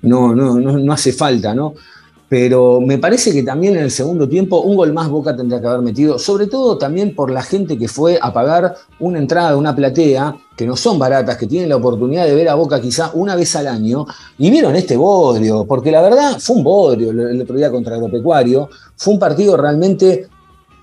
no, 0.04 0.36
no, 0.36 0.60
no, 0.60 0.94
hace 0.94 1.12
falta, 1.12 1.54
¿no? 1.56 1.74
Pero 2.28 2.82
me 2.82 2.98
parece 2.98 3.32
que 3.32 3.44
también 3.44 3.76
en 3.76 3.84
el 3.84 3.92
segundo 3.92 4.28
tiempo 4.28 4.62
un 4.62 4.76
gol 4.76 4.94
más 4.94 5.10
Boca 5.10 5.36
tendría 5.36 5.62
que 5.62 5.68
haber 5.68 5.82
metido, 5.82 6.18
sobre 6.18 6.48
todo 6.48 6.78
también 6.78 7.14
por 7.14 7.30
la 7.30 7.44
gente 7.44 7.78
que 7.78 7.88
fue 7.88 8.18
a 8.20 8.34
pagar 8.34 8.76
una 9.00 9.20
entrada, 9.20 9.56
una 9.56 9.76
platea, 9.76 10.36
que 10.58 10.66
no 10.66 10.76
son 10.76 10.98
baratas, 10.98 11.38
que 11.38 11.46
tienen 11.46 11.70
la 11.70 11.76
oportunidad 11.76 12.26
de 12.26 12.34
ver 12.34 12.50
a 12.50 12.56
Boca 12.56 12.82
quizá 12.82 13.12
una 13.14 13.36
vez 13.36 13.56
al 13.56 13.68
año, 13.68 14.08
y 14.38 14.50
vieron 14.50 14.76
este 14.76 14.98
bodrio, 14.98 15.66
porque 15.66 15.92
la 15.92 16.02
verdad 16.02 16.40
fue 16.40 16.56
un 16.56 16.64
bodrio 16.64 17.12
el 17.12 17.42
otro 17.42 17.56
día 17.56 17.70
contra 17.70 17.96
Agropecuario, 17.96 18.70
fue 18.96 19.14
un 19.14 19.20
partido 19.20 19.56
realmente 19.56 20.28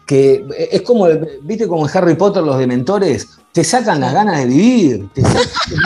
que 0.06 0.44
es 0.70 0.82
como, 0.82 1.06
viste 1.42 1.66
como 1.66 1.88
en 1.88 1.96
Harry 1.96 2.14
Potter 2.16 2.42
los 2.42 2.58
dementores, 2.58 3.28
te 3.52 3.64
sacan 3.64 4.00
las 4.00 4.12
ganas 4.12 4.40
de 4.40 4.46
vivir. 4.46 5.08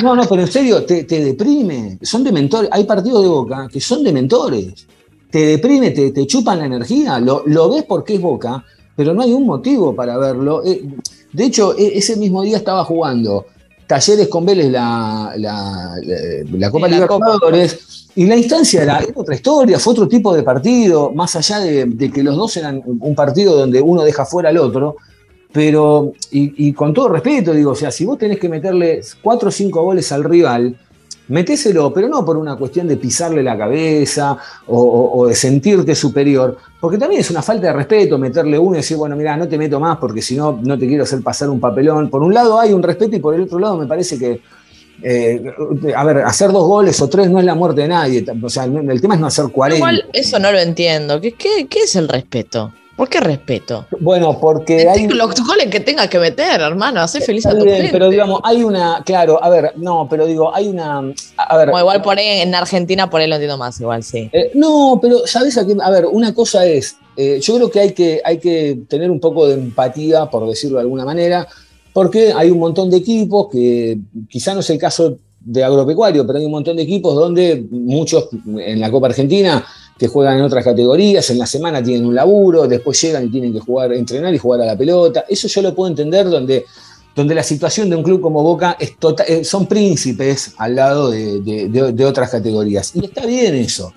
no, 0.03 0.14
no, 0.14 0.25
pero 0.29 0.42
en 0.42 0.51
serio, 0.51 0.85
te, 0.85 1.05
deprime. 1.05 1.99
Son 2.03 2.23
dementores. 2.23 2.71
Hay 2.73 2.85
partidos 2.85 3.23
de 3.23 3.29
Boca 3.29 3.69
que 3.71 3.81
son 3.81 4.05
dementores. 4.05 4.87
Te 5.31 5.39
deprime, 5.47 5.91
te, 5.91 6.11
te 6.11 6.27
chupan 6.27 6.59
la 6.59 6.67
energía. 6.67 7.19
Lo, 7.19 7.43
lo, 7.47 7.71
ves 7.71 7.85
porque 7.85 8.15
es 8.15 8.21
Boca, 8.21 8.65
pero 8.95 9.15
no 9.15 9.23
hay 9.23 9.33
un 9.33 9.47
motivo 9.47 9.95
para 9.95 10.17
verlo. 10.19 10.65
Eh, 10.65 10.85
de 11.33 11.45
hecho, 11.45 11.77
e, 11.77 11.99
ese 11.99 12.17
mismo 12.17 12.43
día 12.43 12.59
estaba 12.59 12.85
jugando 12.85 13.47
Talleres 13.87 14.29
con 14.29 14.45
Vélez 14.47 14.71
la, 14.71 15.33
la, 15.37 16.71
Copa 16.71 16.89
Libertadores. 16.89 18.09
Y 18.15 18.25
la 18.25 18.37
instancia 18.37 18.83
era, 18.83 19.05
otra 19.15 19.35
historia, 19.35 19.79
fue 19.79 19.93
otro 19.93 20.09
tipo 20.09 20.35
de 20.35 20.43
partido, 20.43 21.12
más 21.12 21.37
allá 21.37 21.59
de, 21.61 21.85
de 21.85 22.11
que 22.11 22.23
los 22.23 22.35
dos 22.35 22.57
eran 22.57 22.83
un 22.87 23.15
partido 23.15 23.55
donde 23.55 23.83
uno 23.83 24.03
deja 24.05 24.25
fuera 24.25 24.49
al 24.49 24.57
otro 24.57 24.97
pero, 25.57 26.12
y, 26.31 26.75
con 26.75 26.93
todo 26.93 27.09
respeto, 27.09 27.55
digo, 27.55 27.71
o 27.71 27.75
sea, 27.75 27.91
si 27.91 28.05
vos 28.05 28.19
tenés 28.19 28.39
que 28.39 28.47
meterle 28.47 29.01
cuatro 29.23 29.49
o 29.49 29.51
cinco 29.51 29.83
goles 29.85 30.12
al 30.12 30.23
rival, 30.23 30.77
metéselo, 31.29 31.93
pero 31.93 32.09
no 32.09 32.25
por 32.25 32.37
una 32.37 32.57
cuestión 32.57 32.87
de 32.87 32.97
pisarle 32.97 33.43
la 33.43 33.57
cabeza 33.57 34.37
o, 34.67 35.27
de 35.29 35.35
sentirte 35.35 35.95
superior, 35.95 36.57
porque 36.81 36.99
también 36.99 37.21
es 37.21 37.31
una 37.31 37.43
falta 37.43 37.67
de 37.67 37.73
respeto 37.73 38.19
meterle 38.19 38.59
uno 38.59 38.75
y 38.75 38.79
decir, 38.79 38.97
bueno, 38.97 39.17
mira, 39.17 39.37
no 39.37 39.49
te 39.49 39.59
meto 39.59 39.81
más 39.81 39.99
porque 39.99 40.23
si 40.23 40.37
no, 40.37 40.59
no 40.62 40.79
te 40.79 40.87
quiero 40.87 41.05
hacer 41.05 41.23
pasar 41.23 41.51
un 41.51 41.61
papelón. 41.61 42.11
Por 42.11 42.23
un 42.23 42.33
lado 42.33 42.61
hay 42.61 42.73
un 42.73 42.83
respeto 42.83 43.17
y 43.17 43.21
por 43.21 43.35
el 43.35 43.43
otro 43.43 43.59
lado 43.59 43.77
me 43.77 43.87
parece 43.87 44.19
que, 44.19 44.41
eh, 45.03 45.43
a 45.95 46.05
ver, 46.05 46.19
hacer 46.19 46.53
dos 46.53 46.67
goles 46.67 47.01
o 47.01 47.09
tres 47.09 47.31
no 47.31 47.39
es 47.39 47.45
la 47.45 47.55
muerte 47.55 47.83
de 47.83 47.89
nadie, 47.89 48.25
o 48.43 48.49
sea, 48.49 48.65
el 48.65 49.01
tema 49.01 49.15
es 49.15 49.21
no 49.21 49.27
hacer 49.27 49.47
40. 49.47 49.77
Igual 49.77 50.09
eso 50.12 50.39
no 50.39 50.53
lo 50.53 50.59
entiendo, 50.59 51.21
qué 51.21 51.67
es 51.71 51.97
el 51.97 52.09
respeto? 52.09 52.73
¿Por 52.97 53.11
qué 53.11 53.21
respeto? 53.21 53.87
Bueno, 54.01 54.39
porque 54.41 54.89
hay... 54.89 55.07
Los 55.07 55.35
goles 55.47 55.67
que 55.67 55.81
tengas 55.81 56.09
que 56.09 56.19
meter, 56.19 56.63
hermano, 56.63 57.03
hace 57.03 57.21
feliz 57.21 57.45
a 57.45 57.51
tu 57.51 57.63
bien, 57.63 57.91
Pero 57.93 58.09
digamos, 58.09 58.41
hay 58.43 58.63
una, 58.63 59.03
claro, 59.05 59.43
a 59.43 59.51
ver, 59.51 59.73
no, 59.77 60.07
pero 60.09 60.25
digo, 60.25 60.55
hay 60.55 60.69
una, 60.69 61.03
a 61.37 61.57
ver... 61.59 61.69
igual 61.69 62.01
por 62.01 62.19
ahí 62.19 62.41
en 62.41 62.55
Argentina 62.55 63.11
por 63.11 63.21
ahí 63.21 63.29
lo 63.29 63.35
entiendo 63.35 63.59
más, 63.59 63.79
igual, 63.81 64.03
sí. 64.03 64.31
Eh, 64.33 64.51
no, 64.55 64.99
pero 65.03 65.27
¿sabes 65.27 65.59
a 65.59 65.67
qué? 65.67 65.77
A 65.79 65.91
ver, 65.91 66.07
una 66.07 66.33
cosa 66.33 66.65
es, 66.65 66.97
eh, 67.19 67.39
yo 67.43 67.57
creo 67.57 67.71
que 67.71 67.81
hay, 67.81 67.93
que 67.93 68.23
hay 68.25 68.39
que 68.39 68.79
tener 68.89 69.11
un 69.11 69.21
poco 69.21 69.47
de 69.47 69.55
empatía, 69.55 70.27
por 70.31 70.49
decirlo 70.49 70.79
de 70.79 70.85
alguna 70.85 71.05
manera, 71.05 71.47
porque 71.93 72.33
hay 72.35 72.51
un 72.51 72.59
montón 72.59 72.89
de 72.89 72.97
equipos 72.97 73.49
que 73.53 73.99
quizá 74.31 74.55
no 74.55 74.61
es 74.61 74.71
el 74.71 74.79
caso 74.79 75.19
de 75.39 75.63
agropecuario, 75.63 76.27
pero 76.27 76.39
hay 76.39 76.47
un 76.47 76.51
montón 76.51 76.77
de 76.77 76.83
equipos 76.83 77.15
donde 77.15 77.63
muchos 77.71 78.29
en 78.59 78.81
la 78.81 78.91
Copa 78.91 79.09
Argentina 79.09 79.65
que 79.99 80.09
juegan 80.09 80.39
en 80.39 80.45
otras 80.45 80.65
categorías, 80.65 81.29
en 81.31 81.39
la 81.39 81.47
semana 81.47 81.83
tienen 81.83 82.07
un 82.07 82.15
laburo, 82.15 82.69
después 82.69 83.01
llegan 83.01 83.25
y 83.25 83.29
tienen 83.31 83.53
que 83.53 83.61
jugar, 83.61 83.93
entrenar 83.93 84.35
y 84.35 84.39
jugar 84.39 84.61
a 84.61 84.67
la 84.67 84.77
pelota. 84.77 85.25
Eso 85.29 85.49
yo 85.49 85.63
lo 85.63 85.75
puedo 85.75 85.89
entender 85.89 86.29
donde, 86.29 86.67
donde 87.15 87.35
la 87.35 87.43
situación 87.43 87.89
de 87.89 87.97
un 87.97 88.03
club 88.03 88.21
como 88.21 88.43
Boca 88.43 88.77
es 88.79 88.99
total, 88.99 89.27
eh, 89.29 89.45
son 89.45 89.67
príncipes 89.67 90.55
al 90.59 90.75
lado 90.75 91.11
de, 91.11 92.05
otras 92.07 92.31
categorías. 92.31 92.95
Y 92.95 93.07
está 93.07 93.25
bien 93.25 93.55
eso. 93.55 93.93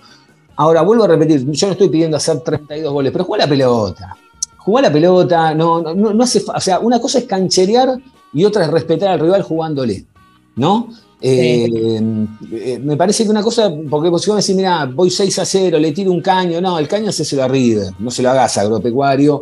Ahora, 0.55 0.81
vuelvo 0.81 1.03
a 1.03 1.07
repetir, 1.07 1.45
yo 1.51 1.67
no 1.67 1.73
estoy 1.73 1.89
pidiendo 1.89 2.17
hacer 2.17 2.39
32 2.39 2.91
goles, 2.91 3.11
pero 3.11 3.25
juega 3.25 3.45
la 3.45 3.49
pelota. 3.49 4.15
Jugar 4.57 4.83
la 4.85 4.93
pelota, 4.93 5.53
no, 5.53 5.81
no, 5.81 6.13
no 6.13 6.23
hace, 6.23 6.43
o 6.53 6.59
sea, 6.59 6.79
una 6.79 6.99
cosa 6.99 7.19
es 7.19 7.25
cancherear 7.25 7.97
y 8.33 8.45
otra 8.45 8.65
es 8.65 8.71
respetar 8.71 9.09
al 9.09 9.19
rival 9.19 9.41
jugándole, 9.41 10.05
¿no? 10.55 10.89
Eh, 11.21 12.79
me 12.81 12.95
parece 12.95 13.23
que 13.25 13.29
una 13.29 13.43
cosa, 13.43 13.71
porque 13.89 14.09
vos 14.09 14.25
me 14.29 14.35
decís, 14.35 14.55
mira, 14.55 14.85
voy 14.85 15.09
6 15.09 15.39
a 15.39 15.45
0, 15.45 15.77
le 15.77 15.91
tiro 15.91 16.11
un 16.11 16.21
caño, 16.21 16.61
no, 16.61 16.79
el 16.79 16.87
caño 16.87 17.11
se 17.11 17.35
lo 17.35 17.43
arriba, 17.43 17.83
no 17.99 18.09
se 18.09 18.23
lo 18.23 18.29
hagas 18.29 18.57
agropecuario, 18.57 19.41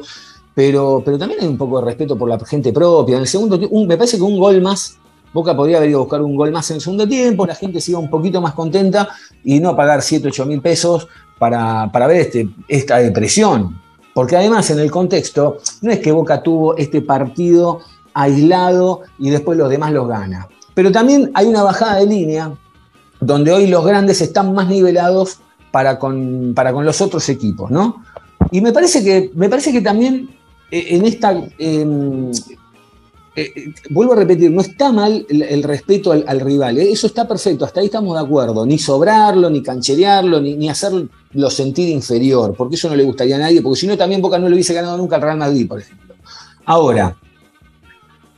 pero, 0.56 1.04
pero 1.06 1.18
también 1.20 1.42
hay 1.42 1.48
un 1.48 1.58
poco 1.58 1.80
de 1.80 1.86
respeto 1.86 2.18
por 2.18 2.30
la 2.30 2.40
gente 2.40 2.74
propia. 2.74 3.16
En 3.16 3.22
el 3.22 3.28
segundo 3.28 3.60
me 3.60 3.98
parece 3.98 4.18
que 4.18 4.24
un 4.24 4.40
gol 4.40 4.62
más, 4.62 4.98
Boca 5.34 5.56
podría 5.56 5.78
haber 5.78 5.90
ido 5.90 6.00
a 6.00 6.02
buscar 6.04 6.22
un 6.22 6.36
gol 6.36 6.52
más 6.52 6.70
en 6.72 6.76
el 6.76 6.82
segundo 6.82 7.08
tiempo, 7.08 7.46
la 7.46 7.54
gente 7.54 7.80
se 7.80 7.92
iba 7.92 8.00
un 8.00 8.10
poquito 8.10 8.42
más 8.42 8.54
contenta 8.54 9.10
y 9.44 9.60
no 9.60 9.76
pagar 9.76 10.02
7, 10.02 10.30
8 10.30 10.46
mil 10.48 10.62
pesos 10.62 11.08
para, 11.38 11.92
para 11.92 12.08
ver 12.08 12.22
este, 12.22 12.50
esta 12.68 12.98
depresión. 12.98 13.80
Porque 14.16 14.36
además 14.36 14.72
en 14.72 14.80
el 14.80 14.90
contexto, 14.90 15.60
no 15.82 15.92
es 15.92 16.00
que 16.00 16.12
Boca 16.12 16.42
tuvo 16.42 16.76
este 16.76 17.02
partido 17.02 17.82
aislado 18.16 19.02
y 19.20 19.30
después 19.30 19.60
los 19.60 19.70
demás 19.70 19.92
los 19.92 20.08
gana 20.08 20.48
pero 20.78 20.92
también 20.92 21.32
hay 21.34 21.48
una 21.48 21.64
bajada 21.64 21.96
de 21.96 22.06
línea 22.06 22.54
donde 23.20 23.52
hoy 23.52 23.66
los 23.66 23.84
grandes 23.84 24.22
están 24.22 24.54
más 24.54 24.68
nivelados 24.68 25.40
para 25.72 25.98
con, 25.98 26.54
para 26.54 26.72
con 26.72 26.86
los 26.86 27.02
otros 27.02 27.28
equipos, 27.30 27.72
¿no? 27.72 28.04
Y 28.52 28.62
me 28.62 28.72
parece 28.72 29.04
que, 29.04 29.32
me 29.34 29.50
parece 29.50 29.72
que 29.72 29.82
también 29.82 30.30
eh, 30.70 30.90
en 30.90 31.04
esta, 31.08 31.32
em, 31.58 32.30
eh, 33.36 33.74
vuelvo 33.90 34.14
a 34.14 34.18
repetir, 34.18 34.52
no 34.52 34.62
está 34.62 34.92
mal 34.92 35.26
el, 35.28 35.64
respeto 35.64 36.12
al, 36.12 36.40
rival, 36.42 36.78
¿eh? 36.78 36.92
eso 36.92 37.08
está 37.08 37.28
perfecto, 37.28 37.66
hasta 37.66 37.80
ahí 37.80 37.88
estamos 37.88 38.16
de 38.16 38.24
acuerdo, 38.24 38.64
ni 38.64 38.78
sobrarlo, 38.78 39.50
ni 39.50 39.64
cancherearlo, 39.64 40.40
ni, 40.40 40.58
ni, 40.58 40.70
hacerlo 40.70 41.10
sentir 41.50 41.90
inferior, 41.90 42.54
porque 42.56 42.76
eso 42.76 42.88
no 42.88 42.96
le 42.96 43.04
gustaría 43.04 43.38
a 43.38 43.40
nadie, 43.40 43.64
porque 43.64 43.80
si 43.80 43.88
no 43.88 43.98
también 43.98 44.22
Boca 44.22 44.38
no 44.38 44.48
le 44.48 44.54
hubiese 44.54 44.76
ganado 44.76 44.96
nunca 44.96 45.16
al 45.16 45.24
Real 45.24 45.40
Madrid, 45.40 45.68
por 45.68 45.80
ejemplo. 45.80 46.14
Ahora, 46.66 47.18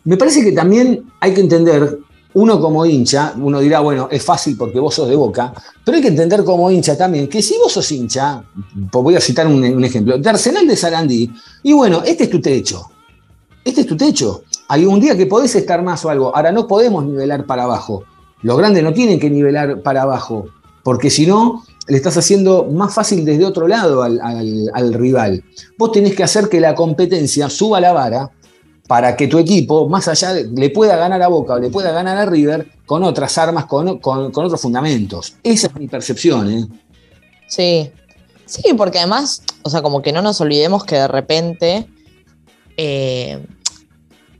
me 0.06 0.16
parece 0.16 0.42
que 0.42 0.54
también 0.54 1.04
hay 1.20 1.34
que 1.34 1.42
entender 1.42 2.00
uno 2.34 2.60
como 2.60 2.86
hincha, 2.86 3.34
uno 3.38 3.60
dirá, 3.60 3.80
bueno, 3.80 4.08
es 4.12 4.24
fácil 4.24 4.56
porque 4.56 4.80
vos 4.80 4.94
sos 4.94 5.10
de 5.10 5.16
boca, 5.16 5.54
pero 5.84 5.96
hay 5.96 6.02
que 6.02 6.10
entender 6.10 6.44
como 6.44 6.70
hincha 6.70 6.98
también 6.98 7.28
que 7.28 7.42
si 7.42 7.58
vos 7.58 7.72
sos 7.72 7.92
hincha, 7.92 8.44
pues 8.92 9.04
voy 9.04 9.16
a 9.16 9.22
citar 9.22 9.48
un, 9.48 9.84
ejemplo, 9.84 10.18
de 10.18 10.30
Arsenal 10.30 10.68
de 10.68 10.76
Sarandí, 10.76 11.32
y 11.64 11.74
bueno, 11.74 12.04
este 12.06 12.26
es 12.26 12.30
tu 12.30 12.40
techo, 12.40 12.90
este 13.66 13.82
es 13.82 13.88
tu 13.88 13.98
techo. 13.98 14.44
Hay 14.68 14.86
un 14.86 15.00
día 15.00 15.18
que 15.18 15.26
podés 15.26 15.56
estar 15.56 15.82
más 15.82 16.06
o 16.06 16.10
algo, 16.10 16.36
ahora 16.36 16.52
no 16.52 16.68
podemos 16.68 17.04
nivelar 17.04 17.46
para 17.46 17.64
abajo. 17.64 18.04
Los 18.44 18.58
grandes 18.58 18.84
no 18.84 18.94
tienen 18.94 19.20
que 19.20 19.30
nivelar 19.30 19.82
para 19.82 20.04
abajo, 20.04 20.46
porque 20.84 21.10
si 21.10 21.26
no, 21.26 21.64
le 21.88 21.98
estás 21.98 22.16
haciendo 22.18 22.68
más 22.72 22.94
fácil 22.94 23.26
desde 23.26 23.46
otro 23.46 23.68
lado 23.68 24.04
al, 24.04 24.20
al 24.22 24.94
rival. 24.94 25.44
Vos 25.78 25.92
tenés 25.92 26.16
que 26.16 26.24
hacer 26.24 26.48
que 26.48 26.60
la 26.60 26.76
competencia 26.76 27.50
suba 27.50 27.82
la 27.82 27.92
vara 27.92 28.32
para 28.90 29.16
que 29.16 29.28
tu 29.28 29.38
equipo, 29.38 29.88
más 29.88 30.08
allá, 30.08 30.34
de, 30.34 30.46
le 30.48 30.72
pueda 30.72 30.96
ganar 30.96 31.22
a 31.22 31.28
Boca 31.28 31.54
o 31.54 31.60
le 31.60 31.70
pueda 31.70 31.92
ganar 31.92 32.18
a 32.18 32.26
River 32.26 32.68
con 32.88 33.04
otras 33.04 33.38
armas, 33.38 33.66
con, 33.68 33.88
otros 34.02 34.60
fundamentos. 34.60 35.36
Esa 35.44 35.68
es 35.68 35.76
mi 35.76 35.88
percepción. 35.88 36.52
¿eh? 36.52 36.66
Sí, 37.48 37.92
sí, 38.48 38.74
porque 38.76 38.98
además, 38.98 39.44
o 39.62 39.70
sea, 39.70 39.84
como 39.84 40.02
que 40.02 40.12
no 40.12 40.24
nos 40.24 40.42
olvidemos 40.42 40.86
que 40.86 40.96
de 40.96 41.08
repente, 41.08 41.86
eh, 42.78 43.46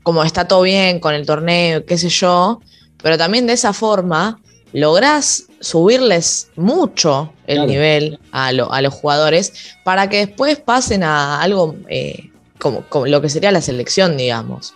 como 0.02 0.24
está 0.24 0.48
todo 0.48 0.62
bien 0.62 0.98
con 0.98 1.14
el 1.14 1.26
torneo, 1.26 1.84
qué 1.86 1.96
sé 1.96 2.08
yo, 2.08 2.60
pero 3.00 3.16
también 3.16 3.46
de 3.46 3.52
esa 3.52 3.72
forma 3.72 4.40
lográs 4.72 5.44
subirles 5.60 6.48
mucho 6.56 7.32
el 7.46 7.58
Claro. 7.58 7.70
nivel 7.70 8.18
a, 8.32 8.50
lo- 8.50 8.72
a 8.72 8.82
los 8.82 8.94
jugadores 8.94 9.52
para 9.84 10.08
que 10.08 10.26
después 10.26 10.58
pasen 10.58 11.04
a 11.04 11.40
algo 11.40 11.76
eh, 11.88 12.29
como, 12.60 12.82
como 12.88 13.06
lo 13.06 13.20
que 13.20 13.28
sería 13.28 13.50
la 13.50 13.60
selección, 13.60 14.16
digamos. 14.16 14.74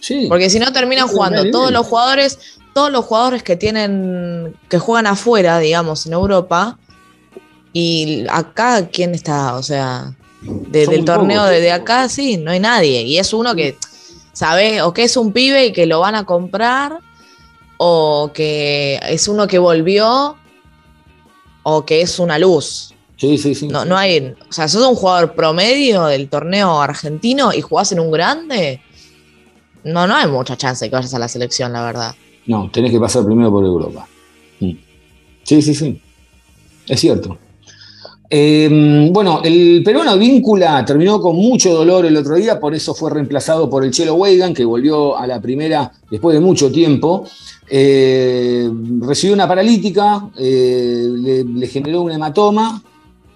Sí. 0.00 0.26
Porque 0.28 0.48
si 0.50 0.58
no 0.60 0.72
terminan 0.72 1.08
jugando 1.08 1.50
todos 1.50 1.72
los 1.72 1.86
jugadores, 1.86 2.38
todos 2.74 2.92
los 2.92 3.04
jugadores 3.04 3.42
que 3.42 3.56
tienen, 3.56 4.54
que 4.68 4.78
juegan 4.78 5.06
afuera, 5.08 5.58
digamos, 5.58 6.06
en 6.06 6.12
Europa. 6.12 6.78
Y 7.72 8.24
acá, 8.30 8.86
¿quién 8.88 9.14
está? 9.14 9.56
O 9.56 9.62
sea, 9.62 10.14
de- 10.42 10.86
del 10.86 11.04
torneo 11.04 11.44
de, 11.44 11.72
acá, 11.72 12.08
sí, 12.08 12.36
no 12.36 12.50
hay 12.52 12.60
nadie. 12.60 13.02
Y 13.02 13.18
es 13.18 13.32
uno 13.32 13.54
que, 13.54 13.76
¿sabes? 14.32 14.82
O 14.82 14.92
que 14.94 15.02
es 15.04 15.16
un 15.16 15.32
pibe 15.32 15.66
y 15.66 15.72
que 15.72 15.86
lo 15.86 16.00
van 16.00 16.14
a 16.14 16.24
comprar, 16.24 16.98
o 17.76 18.30
que 18.32 19.00
es 19.02 19.26
uno 19.28 19.46
que 19.48 19.58
volvió, 19.58 20.36
o 21.64 21.84
que 21.84 22.00
es 22.02 22.18
una 22.18 22.38
luz. 22.38 22.94
Sí, 23.18 23.36
sí, 23.36 23.54
sí. 23.54 23.66
No, 23.68 23.84
no 23.84 23.96
hay. 23.96 24.32
O 24.48 24.52
sea, 24.52 24.68
sos 24.68 24.86
un 24.86 24.94
jugador 24.94 25.34
promedio 25.34 26.04
del 26.06 26.28
torneo 26.28 26.80
argentino 26.80 27.52
y 27.52 27.60
jugás 27.60 27.90
en 27.90 27.98
un 28.00 28.12
grande. 28.12 28.80
No, 29.82 30.06
no 30.06 30.14
hay 30.14 30.28
mucha 30.28 30.56
chance 30.56 30.84
de 30.84 30.90
que 30.90 30.96
vayas 30.96 31.14
a 31.14 31.18
la 31.18 31.28
selección, 31.28 31.72
la 31.72 31.84
verdad. 31.84 32.14
No, 32.46 32.70
tenés 32.70 32.92
que 32.92 33.00
pasar 33.00 33.24
primero 33.24 33.50
por 33.50 33.64
Europa. 33.64 34.06
Mm. 34.60 34.72
Sí, 35.42 35.62
sí, 35.62 35.74
sí. 35.74 36.00
Es 36.86 37.00
cierto. 37.00 37.36
Eh, 38.30 39.08
bueno, 39.10 39.40
el 39.42 39.82
peruano 39.84 40.16
Víncula 40.16 40.84
terminó 40.84 41.20
con 41.20 41.34
mucho 41.34 41.72
dolor 41.72 42.04
el 42.06 42.16
otro 42.16 42.34
día, 42.34 42.60
por 42.60 42.74
eso 42.74 42.94
fue 42.94 43.10
reemplazado 43.10 43.70
por 43.70 43.84
el 43.84 43.90
Chelo 43.90 44.14
Weigan, 44.14 44.52
que 44.52 44.64
volvió 44.64 45.16
a 45.16 45.26
la 45.26 45.40
primera 45.40 45.90
después 46.10 46.34
de 46.34 46.40
mucho 46.40 46.70
tiempo. 46.70 47.26
Eh, 47.68 48.70
recibió 49.00 49.34
una 49.34 49.48
paralítica, 49.48 50.28
eh, 50.38 51.08
le, 51.10 51.44
le 51.44 51.66
generó 51.66 52.02
un 52.02 52.12
hematoma. 52.12 52.82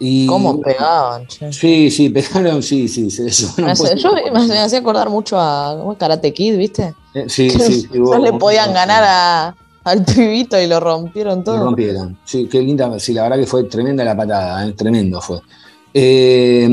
Y, 0.04 0.26
¿Cómo 0.26 0.60
pegaban? 0.60 1.26
che? 1.28 1.52
Sí, 1.52 1.88
sí, 1.90 2.08
pegaron, 2.08 2.60
sí, 2.60 2.88
sí, 2.88 3.08
se 3.08 3.62
Me 3.62 3.70
hace- 3.70 3.96
yo 3.96 4.10
me, 4.12 4.58
hacía 4.58 4.80
acordar 4.80 5.08
mucho 5.10 5.38
a. 5.38 5.94
Karate 5.96 6.32
Kid, 6.32 6.56
¿viste? 6.56 6.92
Eh, 7.14 7.26
Sí, 7.28 7.48
Que 7.48 7.58
sí, 7.60 7.72
sí, 7.92 7.98
hubo- 8.00 8.18
le 8.18 8.32
podían 8.32 8.72
ganar 8.72 9.04
a- 9.06 9.54
al 9.84 10.04
pibito 10.04 10.60
y 10.60 10.66
lo 10.66 10.80
rompieron 10.80 11.38
Lo 11.38 11.44
todo. 11.44 11.64
rompieron. 11.66 12.18
Sí, 12.24 12.48
qué 12.50 12.60
linda. 12.62 12.98
Sí, 12.98 13.12
la 13.12 13.22
verdad 13.22 13.36
que 13.38 13.46
fue 13.46 13.62
tremenda 13.64 14.02
la 14.04 14.16
patada, 14.16 14.66
eh, 14.66 14.72
tremendo 14.72 15.20
fue. 15.20 15.38
Eh, 15.94 16.68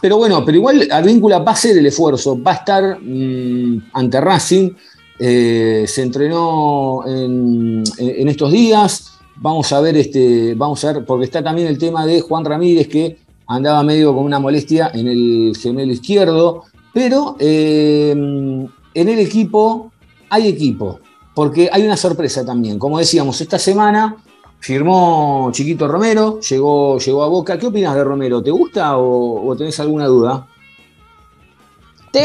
pero 0.00 0.18
bueno, 0.18 0.44
pero 0.44 0.56
igual 0.58 0.86
Advíncula 0.92 1.38
va 1.38 1.50
a 1.52 1.54
hacer 1.54 1.76
el 1.78 1.86
esfuerzo, 1.86 2.40
va 2.40 2.52
a 2.52 2.54
estar 2.54 2.98
mm, 3.00 3.90
ante 3.94 4.20
Racing. 4.20 4.70
se 5.18 6.02
entrenó 6.02 7.02
en, 7.06 7.82
en- 7.98 8.20
en 8.20 8.28
estos 8.28 8.52
días. 8.52 9.10
Vamos 9.36 9.72
a 9.72 9.80
ver, 9.80 9.96
este, 9.96 10.54
vamos 10.54 10.84
a 10.84 10.92
ver, 10.92 11.04
porque 11.04 11.24
está 11.24 11.42
también 11.42 11.68
el 11.68 11.78
tema 11.78 12.06
de 12.06 12.20
Juan 12.20 12.44
Ramírez, 12.44 12.88
que 12.88 13.18
andaba 13.46 13.82
medio 13.82 14.14
con 14.14 14.24
una 14.24 14.38
molestia 14.38 14.90
en 14.94 15.08
el 15.08 15.56
gemelo 15.60 15.92
izquierdo. 15.92 16.64
Pero 16.92 17.36
eh, 17.40 18.10
en 18.12 19.08
el 19.08 19.18
equipo 19.18 19.90
hay 20.30 20.48
equipo, 20.48 21.00
porque 21.34 21.68
hay 21.72 21.84
una 21.84 21.96
sorpresa 21.96 22.44
también. 22.44 22.78
Como 22.78 22.98
decíamos, 22.98 23.40
esta 23.40 23.58
semana 23.58 24.16
firmó 24.60 25.50
Chiquito 25.52 25.88
Romero, 25.88 26.40
llegó, 26.40 26.98
llegó 26.98 27.24
a 27.24 27.28
Boca. 27.28 27.58
¿Qué 27.58 27.66
opinas 27.66 27.94
de 27.96 28.04
Romero? 28.04 28.42
¿Te 28.42 28.52
gusta 28.52 28.96
o, 28.96 29.46
o 29.46 29.56
tenés 29.56 29.78
alguna 29.80 30.06
duda? 30.06 30.46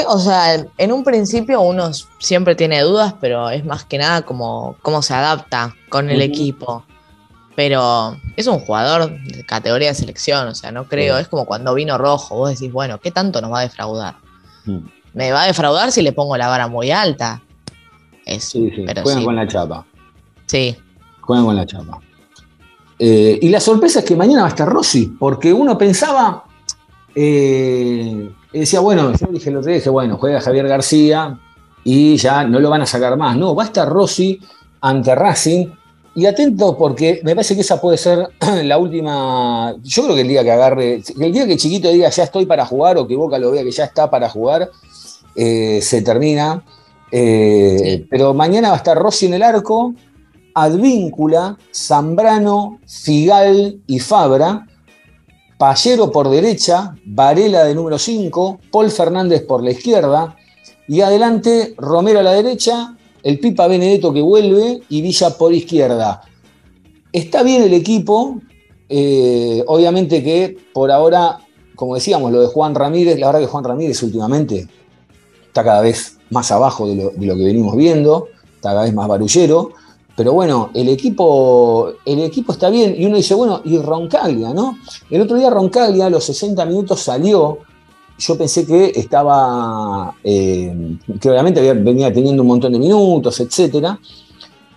O 0.08 0.20
sea, 0.20 0.64
en 0.78 0.92
un 0.92 1.04
principio 1.04 1.62
uno 1.62 1.90
siempre 2.20 2.54
tiene 2.56 2.82
dudas, 2.82 3.16
pero 3.20 3.50
es 3.50 3.66
más 3.66 3.86
que 3.86 3.98
nada 3.98 4.22
como 4.22 4.76
cómo 4.84 5.02
se 5.02 5.16
adapta 5.16 5.76
con 5.90 6.12
el 6.12 6.22
equipo. 6.22 6.84
Pero 7.60 8.16
es 8.38 8.48
un 8.48 8.60
jugador 8.60 9.12
de 9.22 9.44
categoría 9.44 9.90
de 9.90 9.94
selección, 9.94 10.48
o 10.48 10.56
sea, 10.56 10.72
no 10.72 10.86
creo. 10.86 11.18
Sí. 11.18 11.24
Es 11.24 11.28
como 11.28 11.44
cuando 11.44 11.74
vino 11.74 11.98
Rojo, 11.98 12.38
vos 12.38 12.52
decís, 12.52 12.72
bueno, 12.72 13.02
¿qué 13.02 13.12
tanto 13.12 13.42
nos 13.42 13.52
va 13.52 13.60
a 13.60 13.64
defraudar? 13.64 14.16
Mm. 14.64 14.78
Me 15.14 15.34
va 15.34 15.42
a 15.42 15.48
defraudar 15.48 15.92
si 15.92 16.02
le 16.02 16.14
pongo 16.14 16.38
la 16.38 16.48
vara 16.48 16.70
muy 16.70 16.90
alta. 16.90 17.42
Es, 18.26 18.46
Sí, 18.46 18.72
sí, 18.74 18.86
pero 18.88 19.02
juegan 19.02 19.20
sí, 19.20 19.26
con 19.26 19.36
la 19.36 19.46
chapa. 19.46 19.86
sí. 20.46 20.74
Juegan 21.20 21.46
con 21.48 21.56
la 21.58 21.66
chapa. 21.66 22.00
Eh, 22.98 23.40
y 23.42 23.50
la 23.50 23.60
sorpresa 23.60 24.00
es 24.00 24.06
que 24.06 24.16
mañana 24.16 24.44
va 24.44 24.48
a 24.48 24.52
estar 24.52 24.70
Rossi, 24.70 25.08
porque 25.20 25.52
uno 25.52 25.78
pensaba, 25.78 26.46
eh, 27.14 28.32
decía, 28.54 28.80
bueno, 28.80 29.12
yo 29.12 29.28
dije 29.34 29.50
el 29.50 29.58
otro 29.58 29.68
día, 29.68 29.80
dije, 29.80 29.90
bueno, 29.90 30.16
juega 30.18 30.40
Javier 30.40 30.70
García 30.70 31.38
y 31.84 32.16
ya 32.16 32.46
no 32.46 32.58
lo 32.62 32.70
van 32.70 32.84
a 32.84 32.86
sacar 32.86 33.18
más. 33.18 33.36
No, 33.36 33.54
va 33.54 33.64
a 33.64 33.66
estar 33.66 33.90
Rossi 33.90 34.40
ante 34.80 35.14
Racing. 35.14 35.68
Y 36.20 36.26
atento 36.26 36.78
porque 36.78 37.22
me 37.24 37.34
parece 37.34 37.56
que 37.56 37.62
esa 37.62 37.80
puede 37.80 37.98
ser 37.98 38.28
la 38.66 38.78
última. 38.78 39.74
Yo 39.82 40.04
creo 40.04 40.16
que 40.16 40.22
el 40.22 40.28
día 40.28 40.44
que 40.44 40.52
agarre, 40.52 41.02
el 41.18 41.32
día 41.32 41.48
que 41.48 41.56
Chiquito 41.56 41.90
diga 41.90 42.10
ya 42.10 42.24
estoy 42.24 42.46
para 42.46 42.66
jugar 42.66 42.98
o 42.98 43.08
que 43.08 43.16
Boca 43.16 43.40
lo 43.40 43.52
vea 43.52 43.64
que 43.64 43.72
ya 43.72 43.86
está 43.86 44.10
para 44.10 44.28
jugar, 44.30 44.70
eh, 45.38 45.80
se 45.82 46.02
termina. 46.02 46.66
Eh, 47.10 47.78
Sí. 47.82 48.08
Pero 48.10 48.34
mañana 48.34 48.68
va 48.68 48.74
a 48.74 48.78
estar 48.78 48.98
Rossi 48.98 49.28
en 49.28 49.36
el 49.36 49.44
arco, 49.44 49.94
Advíncula, 50.54 51.58
Zambrano, 51.74 52.80
Figal 52.86 53.80
y 53.88 54.00
Fabra, 54.00 54.68
Pallero 55.58 56.12
por 56.12 56.30
derecha, 56.30 56.96
Varela 57.06 57.64
de 57.64 57.76
número 57.76 57.98
5, 57.98 58.60
Paul 58.70 58.92
Fernández 58.92 59.44
por 59.44 59.64
la 59.64 59.72
izquierda, 59.72 60.36
y 60.86 61.00
adelante 61.00 61.76
Romero 61.78 62.20
a 62.20 62.24
la 62.24 62.34
derecha, 62.34 62.98
el 63.24 63.40
Pipa 63.40 63.68
Benedetto 63.68 64.14
que 64.14 64.22
vuelve 64.22 64.82
y 64.90 65.02
Villa 65.02 65.32
por 65.32 65.54
izquierda. 65.54 66.22
Está 67.12 67.44
bien 67.44 67.64
el 67.64 67.74
equipo, 67.74 68.40
eh, 68.88 69.64
obviamente 69.68 70.24
que 70.24 70.58
por 70.74 70.92
ahora, 70.92 71.40
como 71.76 71.96
decíamos, 71.96 72.32
lo 72.32 72.42
de 72.42 72.48
Juan 72.48 72.76
Ramírez, 72.76 73.20
la 73.20 73.28
verdad 73.28 73.42
que 73.42 73.48
Juan 73.48 73.64
Ramírez 73.64 74.02
últimamente 74.04 74.68
está 75.48 75.64
cada 75.64 75.82
vez 75.82 76.18
más 76.30 76.52
abajo 76.52 76.88
de 76.88 76.96
lo, 76.96 77.36
que 77.36 77.44
venimos 77.44 77.76
viendo, 77.76 78.28
está 78.56 78.70
cada 78.70 78.84
vez 78.84 78.94
más 78.94 79.08
barullero, 79.08 79.72
pero 80.16 80.34
bueno, 80.34 80.70
el 80.74 80.90
equipo, 80.90 81.94
el 82.06 82.20
equipo 82.20 82.52
está 82.52 82.70
bien 82.70 82.96
y 82.98 83.06
uno 83.06 83.18
dice, 83.18 83.34
bueno, 83.34 83.62
y 83.64 83.78
Roncaglia, 83.78 84.54
¿no? 84.54 84.78
El 85.10 85.22
otro 85.22 85.38
día 85.38 85.50
Roncaglia 85.50 86.08
a 86.08 86.10
los 86.10 86.26
60 86.26 86.66
minutos 86.66 87.00
salió, 87.00 87.60
yo 88.20 88.38
pensé 88.38 88.66
que 88.66 88.92
estaba, 88.96 90.14
eh, 90.24 90.98
que 91.20 91.30
obviamente 91.30 91.74
venía 91.74 92.14
teniendo 92.14 92.44
un 92.44 92.50
montón 92.50 92.74
de 92.74 92.80
minutos, 92.80 93.40
etcétera, 93.40 94.00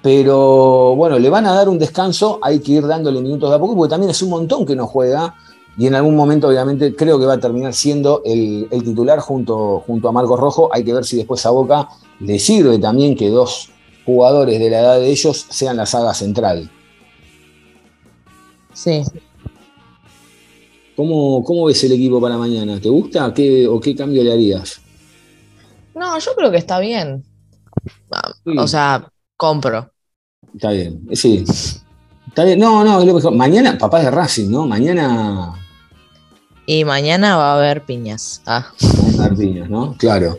pero 0.00 0.94
bueno, 0.96 1.18
le 1.18 1.28
van 1.28 1.46
a 1.46 1.52
dar 1.52 1.68
un 1.68 1.78
descanso, 1.78 2.38
hay 2.40 2.60
que 2.60 2.72
ir 2.72 2.86
dándole 2.86 3.20
minutos 3.20 3.50
de 3.50 3.56
a 3.56 3.58
poco, 3.58 3.76
porque 3.76 3.90
también 3.90 4.10
es 4.10 4.22
un 4.22 4.30
montón 4.30 4.64
que 4.64 4.76
no 4.76 4.86
juega, 4.86 5.34
y 5.76 5.86
en 5.86 5.94
algún 5.94 6.14
momento 6.14 6.48
obviamente 6.48 6.94
creo 6.94 7.18
que 7.18 7.26
va 7.26 7.34
a 7.34 7.40
terminar 7.40 7.74
siendo 7.74 8.22
el, 8.24 8.68
el 8.70 8.84
titular 8.84 9.18
junto, 9.18 9.82
junto 9.86 10.08
a 10.08 10.12
Marcos 10.12 10.38
Rojo, 10.38 10.68
hay 10.72 10.84
que 10.84 10.92
ver 10.92 11.04
si 11.04 11.16
después 11.16 11.44
a 11.44 11.50
Boca 11.50 11.88
le 12.20 12.38
sirve 12.38 12.78
también 12.78 13.16
que 13.16 13.28
dos 13.28 13.70
jugadores 14.06 14.58
de 14.58 14.70
la 14.70 14.80
edad 14.80 15.00
de 15.00 15.10
ellos 15.10 15.46
sean 15.48 15.76
la 15.76 15.86
saga 15.86 16.14
central. 16.14 16.70
Sí. 18.72 19.02
¿Cómo, 20.96 21.42
cómo 21.44 21.66
ves 21.66 21.82
el 21.84 21.92
equipo 21.92 22.20
para 22.20 22.36
mañana? 22.36 22.78
¿Te 22.80 22.88
gusta 22.88 23.32
¿Qué, 23.32 23.66
o 23.66 23.80
qué 23.80 23.96
cambio 23.96 24.22
le 24.22 24.32
harías? 24.32 24.80
No, 25.94 26.18
yo 26.18 26.34
creo 26.34 26.50
que 26.50 26.58
está 26.58 26.78
bien. 26.78 27.24
Ah, 28.10 28.30
Sí. 28.44 28.58
O 28.58 28.66
sea, 28.66 29.08
compro. 29.36 29.90
Está 30.54 30.70
bien, 30.70 31.00
sí. 31.12 31.44
Está 32.28 32.44
bien. 32.44 32.58
No, 32.58 32.84
no, 32.84 33.00
es 33.00 33.06
lo 33.06 33.14
mejor. 33.14 33.34
Mañana, 33.34 33.78
papá 33.78 34.00
de 34.00 34.10
Racing, 34.10 34.50
¿no? 34.50 34.66
Mañana 34.66 35.54
Y 36.66 36.84
mañana 36.84 37.36
va 37.36 37.52
a 37.52 37.56
haber 37.56 37.84
piñas. 37.84 38.42
Ah. 38.46 38.72
mañana 39.02 39.24
Arpiñas, 39.24 39.70
¿no? 39.70 39.96
Claro. 39.98 40.38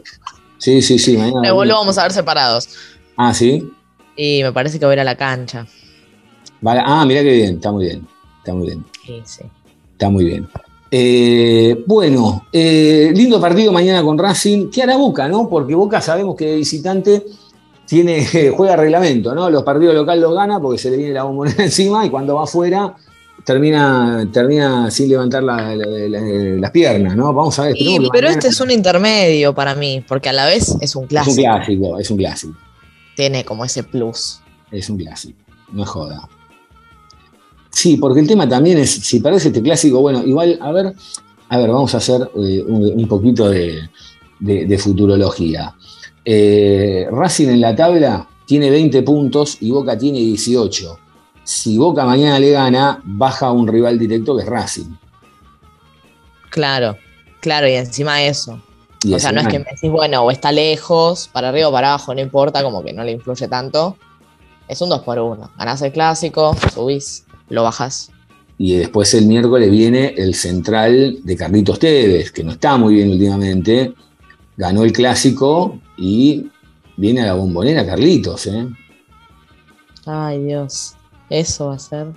Sí, 0.58 0.82
sí, 0.82 1.00
sí. 1.00 1.18
Mañana 1.18 1.42
Luego 1.42 1.66
lo 1.66 1.76
vamos 1.76 1.98
a 1.98 2.04
ver 2.04 2.12
separados. 2.14 2.70
Ah, 3.18 3.34
sí. 3.34 3.70
Y 4.16 4.44
me 4.44 4.52
parece 4.52 4.80
que 4.80 4.86
voy 4.86 4.94
a 4.94 4.96
ir 4.96 5.00
a 5.02 5.04
la 5.04 5.16
cancha. 5.16 5.66
Vale. 6.62 6.82
Ah, 6.86 7.06
mirá 7.06 7.22
qué 7.22 7.32
bien, 7.34 7.56
está 7.56 7.72
muy 7.72 7.86
bien. 7.86 8.08
Está 8.40 8.54
muy 8.54 8.68
bien. 8.68 8.86
Sí, 9.06 9.22
sí. 9.26 9.44
Está 9.94 10.10
muy 10.10 10.26
bien. 10.26 10.48
Eh, 10.92 11.84
bueno, 11.88 12.46
eh, 12.52 13.12
lindo 13.16 13.42
partido 13.42 13.72
mañana 13.72 14.04
con 14.04 14.18
Racing. 14.18 14.70
¿Qué 14.70 14.84
hará 14.84 14.96
Boca, 14.98 15.28
no? 15.28 15.50
Porque 15.50 15.74
Boca 15.74 16.02
sabemos 16.02 16.36
que 16.36 16.46
de 16.48 16.56
visitante 16.58 17.24
tiene, 17.88 18.26
juega 18.56 18.76
reglamento, 18.76 19.34
¿no? 19.34 19.50
Los 19.50 19.64
partidos 19.64 19.96
locales 19.96 20.22
los 20.22 20.36
gana 20.36 20.60
porque 20.60 20.78
se 20.78 20.92
le 20.92 20.98
viene 20.98 21.14
la 21.14 21.24
bombonera 21.24 21.64
encima 21.64 22.06
y 22.06 22.10
cuando 22.10 22.36
va 22.36 22.44
afuera 22.44 22.96
termina, 23.44 24.30
termina 24.32 24.90
sin 24.92 25.10
levantar 25.10 25.44
la- 25.44 25.76
la- 25.76 25.86
la- 25.86 26.22
las 26.60 26.72
piernas, 26.72 27.16
¿no? 27.16 27.34
Vamos 27.34 27.58
a 27.60 27.64
ver. 27.64 27.74
Que 27.74 27.98
pero 28.12 28.28
este 28.30 28.50
es 28.50 28.62
un 28.62 28.70
intermedio 28.72 29.54
para 29.56 29.74
mí, 29.76 30.04
porque 30.08 30.30
a 30.30 30.34
la 30.34 30.46
vez 30.46 30.70
es 30.70 30.76
un 30.76 30.82
es 30.82 30.96
un 30.96 31.08
clásico. 31.08 31.36
clásico, 31.42 32.00
es 32.00 32.12
un 32.12 32.18
clásico. 32.18 32.54
Tiene 33.16 33.44
como 33.44 33.66
ese 33.66 33.84
plus. 33.84 34.40
Es 34.72 34.90
un 34.90 34.98
clásico, 34.98 35.40
no 35.72 35.84
es 35.84 35.90
joda. 35.90 36.28
Sí, 37.74 37.98
porque 37.98 38.20
el 38.22 38.28
tema 38.28 38.48
también 38.48 38.78
es, 38.78 38.92
si 38.92 39.20
parece 39.20 39.48
este 39.50 39.62
clásico, 39.62 40.00
bueno, 40.00 40.24
igual, 40.24 40.58
a 40.62 40.72
ver, 40.72 40.94
a 41.50 41.58
ver, 41.58 41.70
vamos 41.70 41.94
a 41.96 41.98
hacer 41.98 42.22
eh, 42.38 42.64
un, 42.66 42.86
un 43.02 43.08
poquito 43.08 43.50
de, 43.50 43.90
de- 44.40 44.66
de 44.66 44.78
futurología. 44.78 45.74
Eh, 46.24 47.08
Racing 47.12 47.50
en 47.50 47.60
la 47.62 47.76
tabla 47.76 48.28
tiene 48.46 48.70
20 48.70 49.02
puntos 49.02 49.58
y 49.60 49.72
Boca 49.72 49.98
tiene 49.98 50.20
18. 50.20 51.00
Si 51.44 51.78
Boca 51.78 52.06
mañana 52.06 52.40
le 52.40 52.52
gana, 52.52 53.02
baja 53.04 53.48
a 53.48 53.52
un 53.52 53.68
rival 53.68 53.98
directo 54.00 54.38
que 54.38 54.44
es 54.44 54.48
Racing. 54.50 54.96
Claro, 56.50 56.96
claro, 57.42 57.68
y 57.68 57.74
encima 57.74 58.18
de 58.18 58.28
eso. 58.28 58.62
Y 59.04 59.14
o 59.14 59.20
sea, 59.20 59.32
no 59.34 59.42
es 59.42 59.48
que 59.48 59.60
me 59.60 59.66
decís, 59.72 59.92
bueno, 59.92 60.22
o 60.24 60.32
está 60.32 60.52
lejos, 60.52 61.28
para 61.34 61.50
arriba 61.50 61.68
o 61.68 61.72
para 61.72 61.90
abajo, 61.90 62.14
no 62.14 62.22
importa, 62.22 62.64
como 62.64 62.84
que 62.84 62.94
no 62.94 63.04
le 63.04 63.12
influye 63.14 63.48
tanto. 63.48 63.98
Es 64.68 64.80
un 64.82 64.88
2 64.90 65.02
por 65.02 65.20
1 65.20 65.52
Ganás 65.58 65.82
el 65.82 65.92
clásico, 65.92 66.56
subís, 66.74 67.26
lo 67.50 67.64
bajás. 67.64 68.12
Y 68.58 68.76
después 68.76 69.14
el 69.14 69.26
miércoles 69.26 69.70
viene 69.72 70.14
el 70.18 70.36
central 70.36 71.18
de 71.24 71.36
Carlitos 71.36 71.80
Tevez, 71.80 72.32
que 72.32 72.44
no 72.44 72.52
está 72.52 72.78
muy 72.78 72.96
bien 72.96 73.12
últimamente. 73.12 73.94
Ganó 74.56 74.84
el 74.84 74.94
clásico 74.94 75.80
y 75.98 76.50
viene 76.98 77.22
a 77.22 77.28
la 77.28 77.34
bombonera 77.34 77.86
Carlitos. 77.86 78.46
¿eh? 78.48 78.68
Ay, 80.06 80.44
Dios. 80.44 80.96
Eso 81.30 81.68
va 81.70 81.76
a 81.76 81.80
ser. 81.80 82.08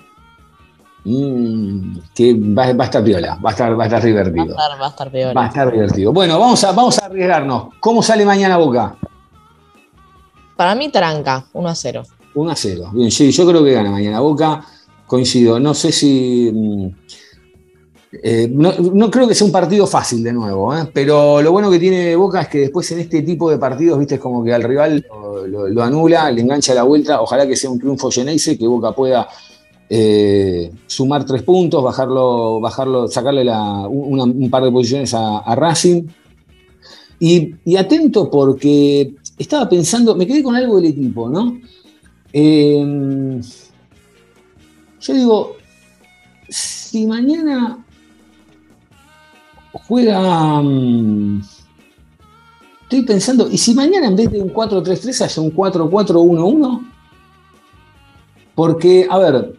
Mm, 1.04 1.98
que 2.14 2.34
va, 2.34 2.72
va 2.72 2.84
a 2.84 2.86
estar 2.86 3.02
viola, 3.02 3.36
va 3.36 3.50
a 3.50 3.52
estar, 3.52 3.78
va 3.78 3.84
a 3.84 3.86
estar 3.86 4.00
Va 4.00 4.04
a 4.04 4.06
divertido. 4.06 4.44
estar, 4.50 4.80
va 4.80 4.86
a 4.86 4.88
estar 4.90 5.10
peor. 5.10 5.36
Va 5.36 5.44
a 5.44 5.48
estar 5.48 5.72
divertido. 5.72 6.12
Bueno, 6.12 6.38
vamos 6.38 6.62
a, 6.64 6.72
vamos 6.72 6.98
a 6.98 7.06
arriesgarnos. 7.06 7.68
¿Cómo 7.80 8.02
sale 8.02 8.26
mañana 8.26 8.56
Boca? 8.56 8.96
Para 10.56 10.74
mí, 10.74 10.90
tranca, 10.90 11.44
1 11.52 11.68
a 11.68 11.74
0. 11.74 12.02
1 12.34 12.50
a 12.50 12.56
0. 12.56 12.90
Bien, 12.92 13.10
sí, 13.10 13.30
yo 13.30 13.46
creo 13.46 13.62
que 13.64 13.72
gana 13.72 13.90
mañana 13.90 14.20
Boca. 14.20 14.64
Coincido. 15.06 15.58
No 15.60 15.74
sé 15.74 15.92
si. 15.92 16.50
mm, 16.52 16.86
eh, 18.22 18.48
no, 18.50 18.72
no 18.94 19.10
creo 19.10 19.28
que 19.28 19.34
sea 19.34 19.46
un 19.46 19.52
partido 19.52 19.86
fácil 19.86 20.22
de 20.22 20.32
nuevo, 20.32 20.74
¿eh? 20.74 20.88
pero 20.92 21.42
lo 21.42 21.52
bueno 21.52 21.70
que 21.70 21.78
tiene 21.78 22.16
Boca 22.16 22.42
es 22.42 22.48
que 22.48 22.58
después 22.60 22.90
en 22.92 23.00
este 23.00 23.20
tipo 23.22 23.50
de 23.50 23.58
partidos, 23.58 23.98
viste, 23.98 24.14
es 24.14 24.20
como 24.20 24.42
que 24.42 24.54
al 24.54 24.62
rival 24.62 25.04
lo, 25.48 25.82
anula, 25.82 26.30
le 26.30 26.40
engancha 26.40 26.72
la 26.72 26.84
vuelta. 26.84 27.20
Ojalá 27.20 27.46
que 27.46 27.56
sea 27.56 27.68
un 27.70 27.78
triunfo 27.78 28.10
Geneise, 28.10 28.56
que 28.56 28.66
Boca 28.66 28.92
pueda 28.92 29.28
eh, 29.90 30.70
sumar 30.86 31.26
tres 31.26 31.42
puntos, 31.42 31.82
bajarlo, 31.82 32.58
bajarlo, 32.60 33.06
sacarle 33.08 33.42
una- 33.42 34.24
un 34.24 34.50
par 34.50 34.62
de 34.64 34.70
posiciones 34.72 35.12
a, 35.12 35.38
a 35.38 35.54
Racing. 35.54 36.04
Y, 37.18 37.54
y 37.64 37.76
atento 37.76 38.30
porque 38.30 39.14
estaba 39.38 39.68
pensando, 39.68 40.14
me 40.14 40.26
quedé 40.26 40.42
con 40.42 40.54
algo 40.54 40.76
del 40.76 40.86
equipo, 40.86 41.28
¿no? 41.28 41.58
Eh, 42.32 43.40
yo 45.06 45.14
digo, 45.14 45.56
si 46.48 47.06
mañana 47.06 47.84
juega. 49.72 50.60
mm, 50.62 51.42
Estoy 52.82 53.02
pensando, 53.02 53.48
¿y 53.50 53.58
si 53.58 53.74
mañana 53.74 54.06
en 54.06 54.14
vez 54.14 54.30
de 54.30 54.40
un 54.40 54.54
4-3-3 54.54 55.24
haya 55.24 55.42
un 55.42 55.52
4-4-1-1? 55.52 56.92
Porque, 58.54 59.08
a 59.10 59.18
ver, 59.18 59.56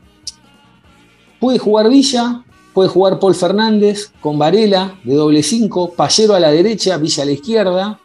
puede 1.38 1.60
jugar 1.60 1.90
Villa, 1.90 2.46
puede 2.74 2.88
jugar 2.88 3.20
Paul 3.20 3.36
Fernández 3.36 4.14
con 4.22 4.40
Varela 4.40 4.98
de 5.04 5.16
doble 5.16 5.44
5, 5.44 5.92
Pallero 5.92 6.36
a 6.36 6.40
la 6.40 6.52
derecha, 6.52 6.98
Villa 6.98 7.24
a 7.24 7.26
la 7.26 7.34
izquierda, 7.34 8.00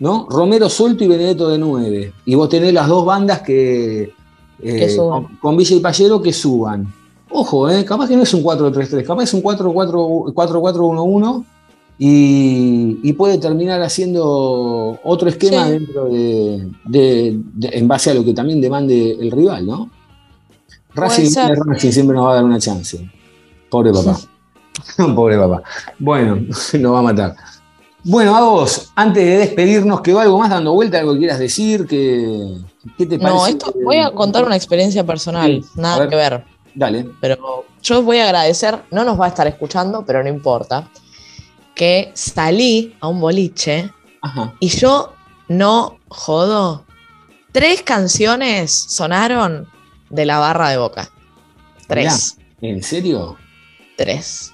¿no? 0.00 0.26
Romero 0.28 0.68
suelto 0.68 1.02
y 1.02 1.08
Benedetto 1.08 1.48
de 1.48 1.56
9. 1.56 2.12
Y 2.26 2.34
vos 2.34 2.50
tenés 2.50 2.74
las 2.74 2.88
dos 2.88 3.06
bandas 3.06 3.40
que. 3.40 4.12
Eh, 4.62 4.76
Que 4.86 4.96
con, 4.96 5.36
con 5.38 5.56
Villa 5.56 5.76
y 5.76 5.80
Pallero 5.80 6.20
que 6.22 6.32
suban. 6.32 6.92
Ojo, 7.30 7.68
eh, 7.70 7.84
capaz 7.84 8.08
que 8.08 8.16
no 8.16 8.22
es 8.22 8.34
un 8.34 8.42
4-3-3, 8.42 9.04
capaz 9.06 9.24
es 9.24 9.34
un 9.34 9.42
4-4 9.42 10.32
4-4-1-1 10.34 11.44
y, 11.98 12.98
y 13.02 13.12
puede 13.14 13.38
terminar 13.38 13.80
haciendo 13.82 14.98
otro 15.04 15.28
esquema 15.28 15.64
Sí. 15.66 15.70
dentro 15.72 16.04
de, 16.06 16.68
de- 16.86 17.40
de- 17.54 17.68
en 17.78 17.88
base 17.88 18.10
a 18.10 18.14
lo 18.14 18.24
que 18.24 18.34
también 18.34 18.60
demande 18.60 19.12
el 19.20 19.30
rival, 19.30 19.66
¿no? 19.66 19.90
Racing. 20.94 21.30
Racing 21.66 21.90
siempre 21.90 22.14
nos 22.16 22.26
va 22.26 22.32
a 22.32 22.34
dar 22.36 22.44
una 22.44 22.58
chance. 22.58 23.10
Pobre 23.70 23.92
papá. 23.92 24.18
Pobre 25.14 25.38
papá. 25.38 25.62
Bueno, 25.98 26.36
nos 26.80 26.92
va 26.92 26.98
a 26.98 27.02
matar. 27.02 27.34
Bueno, 28.04 28.34
a 28.36 28.42
vos, 28.42 28.90
antes 28.96 29.24
de 29.24 29.38
despedirnos, 29.38 30.00
¿quedó 30.00 30.18
algo 30.20 30.38
más 30.38 30.50
dando 30.50 30.72
vuelta? 30.74 30.98
¿Algo 30.98 31.12
que 31.14 31.20
quieras 31.20 31.38
decir? 31.38 31.86
¿Qué, 31.86 32.58
qué 32.98 33.06
te 33.06 33.18
parece? 33.18 33.36
No, 33.38 33.46
esto 33.46 33.74
voy 33.82 33.96
a 33.98 34.10
contar 34.10 34.44
una 34.44 34.56
experiencia 34.56 35.04
personal, 35.04 35.62
Sí, 35.62 35.70
nada 35.80 35.98
ver. 36.00 36.08
que 36.08 36.16
ver. 36.16 36.44
Dale. 36.74 37.06
Pero 37.20 37.64
yo 37.82 38.02
voy 38.02 38.18
a 38.18 38.24
agradecer, 38.24 38.82
no 38.90 39.04
nos 39.04 39.20
va 39.20 39.26
a 39.26 39.28
estar 39.28 39.46
escuchando, 39.46 40.04
pero 40.06 40.22
no 40.22 40.28
importa, 40.28 40.88
que 41.74 42.10
salí 42.14 42.96
a 43.00 43.08
un 43.08 43.20
boliche 43.20 43.90
Ajá. 44.22 44.54
y 44.60 44.68
yo 44.68 45.12
no 45.48 45.98
jodo. 46.08 46.84
Tres 47.52 47.82
canciones 47.82 48.72
sonaron 48.88 49.68
de 50.08 50.24
la 50.26 50.38
barra 50.38 50.70
de 50.70 50.78
boca. 50.78 51.10
Tres. 51.86 52.38
¿En 52.62 52.82
serio? 52.82 53.36
Tres. 53.96 54.52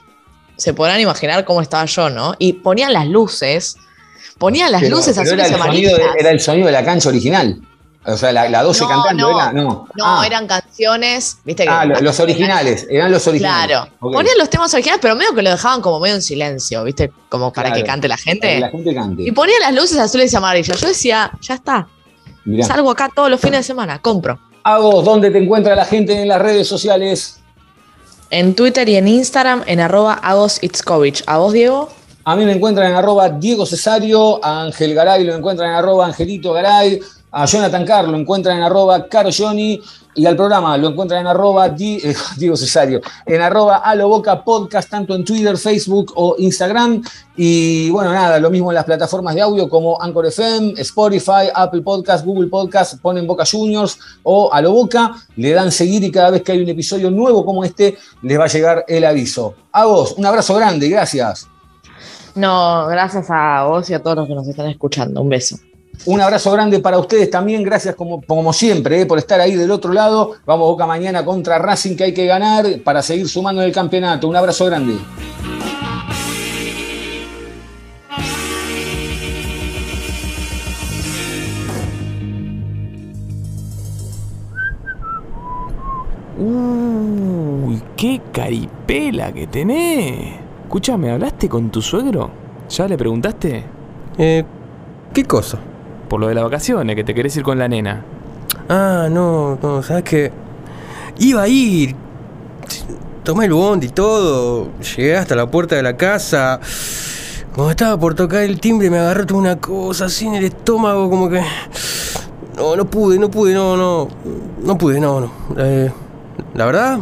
Se 0.57 0.75
podrán 0.75 0.99
imaginar 1.01 1.45
cómo 1.45 1.61
estaba 1.61 1.85
yo, 1.85 2.11
¿no? 2.11 2.35
Y 2.41 2.55
ponían 2.55 2.93
las 2.93 3.07
luces, 3.07 3.77
ponían 4.39 4.73
las 4.73 4.83
Pero- 4.83 4.97
luces 4.97 5.17
pero 5.17 5.23
azules 5.29 5.47
era 5.47 5.57
el, 5.57 5.63
sonido 5.63 5.95
amarillas. 5.95 6.17
era 6.19 6.31
el 6.31 6.41
sonido 6.41 6.67
de 6.67 6.73
la 6.73 6.85
cancha 6.85 7.09
original. 7.11 7.61
O 8.05 8.17
sea, 8.17 8.33
la, 8.33 8.49
la 8.49 8.63
12 8.63 8.83
No, 8.85 8.89
cantando 8.89 9.31
no. 9.31 9.39
era. 9.41 9.53
No, 9.53 9.87
No, 9.95 10.05
Ah, 10.21 10.23
eran 10.27 10.47
canciones, 10.47 11.39
viste 11.45 11.65
que. 11.65 11.69
ah, 11.69 11.85
lo- 11.85 12.01
los 12.01 12.21
originales. 12.21 12.87
Eran 12.89 13.11
los 13.13 13.27
originales. 13.27 13.67
Claro. 13.77 13.91
Ponían 14.01 14.39
los 14.39 14.49
temas 14.49 14.73
originales, 14.73 15.01
pero 15.03 15.15
medio 15.17 15.35
que 15.35 15.43
lo 15.43 15.51
dejaban 15.51 15.83
como 15.83 16.01
medio 16.01 16.15
en 16.15 16.23
silencio, 16.23 16.85
¿viste? 16.85 17.13
Como 17.29 17.53
para 17.53 17.69
Claro. 17.71 17.83
que 17.83 17.87
cante 17.87 18.09
la 18.09 18.15
Para 18.15 18.25
que 18.25 18.31
gente. 18.31 18.61
la 18.61 18.71
gente 18.71 18.95
cante. 18.95 19.23
Y 19.25 19.33
ponían 19.33 19.61
las 19.61 19.75
luces 19.75 19.99
azules 19.99 20.33
y 20.33 20.37
amarillas. 20.37 20.81
Yo 20.81 20.89
decía, 20.89 21.31
ya 21.41 21.55
está. 21.55 21.89
Mirá. 22.45 22.67
Salgo 22.67 22.91
acá 22.91 23.11
todos 23.15 23.29
los 23.31 23.41
fines 23.41 23.61
de 23.61 23.65
semana, 23.65 23.99
compro. 24.01 24.39
Agos, 24.63 25.05
¿dónde 25.05 25.31
te 25.31 25.39
encuentra 25.39 25.75
la 25.75 25.85
gente 25.85 26.23
en 26.23 26.29
las 26.29 26.41
redes 26.41 26.67
sociales? 26.67 27.41
En 28.31 28.55
Twitter 28.55 28.89
y 28.89 28.97
en 28.97 29.09
Instagram, 29.09 29.65
en 29.67 29.81
arroba 29.81 30.15
agositzkovich. 30.15 31.25
¿A 31.27 31.39
vos, 31.39 31.53
Diego? 31.53 31.91
A 32.25 32.37
mí 32.37 32.45
me 32.45 32.53
encuentran 32.53 32.91
en 32.91 32.97
arroba 32.97 33.29
Diego 33.31 33.65
Cesario, 33.67 34.43
a 34.45 34.63
Ángel 34.63 34.95
Garay 34.95 35.25
lo 35.25 35.35
encuentran 35.35 35.71
en 35.71 35.77
arroba 35.77 36.07
Angelito 36.07 36.53
Garay, 36.53 37.01
a 37.31 37.45
Jonathan 37.47 37.85
Carr 37.85 38.09
lo 38.09 38.17
encuentran 38.17 38.59
en 38.59 38.65
arroba 38.65 39.07
Caro 39.07 39.31
Johnny 39.37 39.81
y 40.15 40.27
al 40.27 40.35
programa 40.35 40.77
lo 40.77 40.89
encuentran 40.89 41.21
en 41.21 41.27
arroba 41.29 41.69
Di- 41.69 42.01
eh, 42.03 42.15
Cesario, 42.57 43.01
en 43.25 43.41
arroba 43.41 43.77
Aloboca 43.77 44.43
Podcast, 44.43 44.91
tanto 44.91 45.15
en 45.15 45.25
Twitter, 45.25 45.57
Facebook 45.57 46.13
o 46.17 46.35
Instagram. 46.39 47.03
Y 47.37 47.89
bueno, 47.91 48.13
nada, 48.13 48.41
lo 48.41 48.51
mismo 48.51 48.71
en 48.73 48.75
las 48.77 48.85
plataformas 48.85 49.35
de 49.35 49.43
audio 49.43 49.69
como 49.69 50.01
Anchor 50.03 50.27
FM, 50.27 50.75
Spotify, 50.79 51.49
Apple 51.55 51.83
Podcast, 51.83 52.25
Google 52.25 52.49
Podcast, 52.49 53.01
ponen 53.01 53.27
Boca 53.27 53.45
Juniors 53.49 53.99
o 54.25 54.53
Aloboca, 54.53 55.15
le 55.37 55.53
dan 55.53 55.71
seguir 55.71 56.03
y 56.03 56.11
cada 56.11 56.31
vez 56.31 56.43
que 56.43 56.53
hay 56.53 56.63
un 56.63 56.69
episodio 56.69 57.11
nuevo 57.11 57.45
como 57.45 57.63
este, 57.63 57.97
les 58.23 58.39
va 58.41 58.45
a 58.45 58.49
llegar 58.49 58.85
el 58.89 59.05
aviso. 59.05 59.55
A 59.71 59.85
vos, 59.85 60.15
un 60.17 60.27
abrazo 60.27 60.55
grande, 60.57 60.89
gracias. 60.89 61.47
No, 62.35 62.87
gracias 62.87 63.27
a 63.31 63.65
vos 63.65 63.89
y 63.91 63.95
a 63.95 64.03
todos 64.03 64.17
los 64.17 64.27
que 64.29 64.35
nos 64.35 64.49
están 64.49 64.69
escuchando. 64.69 65.21
Un 65.21 65.29
beso. 65.29 65.57
Un 66.07 66.21
abrazo 66.21 66.53
grande 66.53 66.79
para 66.81 66.99
ustedes 66.99 67.31
también, 67.31 67.63
gracias 67.63 67.95
como, 67.95 68.23
como 68.23 68.53
siempre 68.53 69.03
eh, 69.03 69.07
por 69.07 69.19
estar 69.19 69.41
ahí 69.41 69.55
del 69.55 69.71
otro 69.71 69.93
lado. 69.93 70.37
Vamos 70.47 70.69
Boca 70.69 70.87
mañana 70.87 71.25
contra 71.25 71.59
Racing 71.59 71.97
que 71.97 72.05
hay 72.05 72.15
que 72.15 72.27
ganar 72.27 72.65
para 72.85 73.03
seguir 73.03 73.29
sumando 73.29 73.63
en 73.63 73.69
el 73.69 73.75
campeonato. 73.75 74.29
Un 74.29 74.37
abrazo 74.37 74.67
grande. 74.67 74.95
Uy, 86.39 87.83
qué 87.97 88.21
caripela 88.33 89.33
que 89.33 89.47
tenés. 89.47 90.37
Escúchame, 90.63 91.11
¿hablaste 91.11 91.49
con 91.49 91.71
tu 91.71 91.83
suegro? 91.83 92.31
¿Ya 92.69 92.87
le 92.87 92.97
preguntaste? 92.97 93.65
Eh, 94.17 94.45
¿qué 95.13 95.25
cosa? 95.25 95.59
Por 96.09 96.21
lo 96.21 96.29
de 96.29 96.35
las 96.35 96.45
vacaciones, 96.45 96.97
que 96.97 97.05
te 97.05 97.15
querés 97.15 97.37
ir 97.37 97.43
con 97.43 97.59
la 97.59 97.69
nena. 97.69 98.03
Ah, 98.69 99.09
no, 99.11 99.59
no, 99.63 99.83
¿sabes 99.83 100.05
qué? 100.05 100.33
Iba 101.19 101.43
a 101.43 101.49
ir. 101.49 101.95
Tomé 103.23 103.47
el 103.47 103.53
bondi 103.53 103.89
y 103.89 103.91
todo. 103.91 104.69
Llegué 104.81 105.17
hasta 105.17 105.35
la 105.37 105.51
puerta 105.51 105.77
de 105.77 105.83
la 105.83 105.97
casa. 105.97 106.61
Cuando 107.55 107.71
estaba 107.71 107.99
por 107.99 108.15
tocar 108.15 108.43
el 108.43 108.61
timbre 108.61 108.89
me 108.89 108.99
agarró 108.99 109.27
toda 109.27 109.41
una 109.41 109.57
cosa 109.57 110.07
así 110.07 110.27
en 110.27 110.35
el 110.37 110.45
estómago, 110.45 111.11
como 111.11 111.29
que... 111.29 111.43
No, 112.57 112.75
no 112.75 112.85
pude, 112.85 113.19
no 113.19 113.31
pude, 113.31 113.53
no, 113.53 113.77
no. 113.77 114.09
No 114.63 114.79
pude, 114.79 115.01
no, 115.01 115.21
no. 115.21 115.33
Eh, 115.57 115.91
la 116.55 116.67
verdad, 116.67 117.01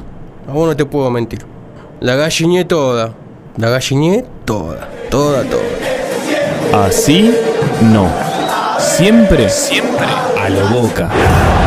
a 0.48 0.52
vos 0.52 0.66
no 0.66 0.76
te 0.76 0.84
puedo 0.84 1.10
mentir. 1.10 1.44
La 2.00 2.14
galliné 2.16 2.64
toda. 2.64 3.14
La 3.56 3.70
galliné 3.70 4.24
toda. 4.44 4.88
Toda, 5.10 5.44
toda. 5.44 6.86
Así 6.86 7.32
no. 7.82 8.25
Siempre, 8.96 9.50
siempre 9.50 10.06
a 10.06 10.48
lo 10.48 10.68
boca. 10.68 11.65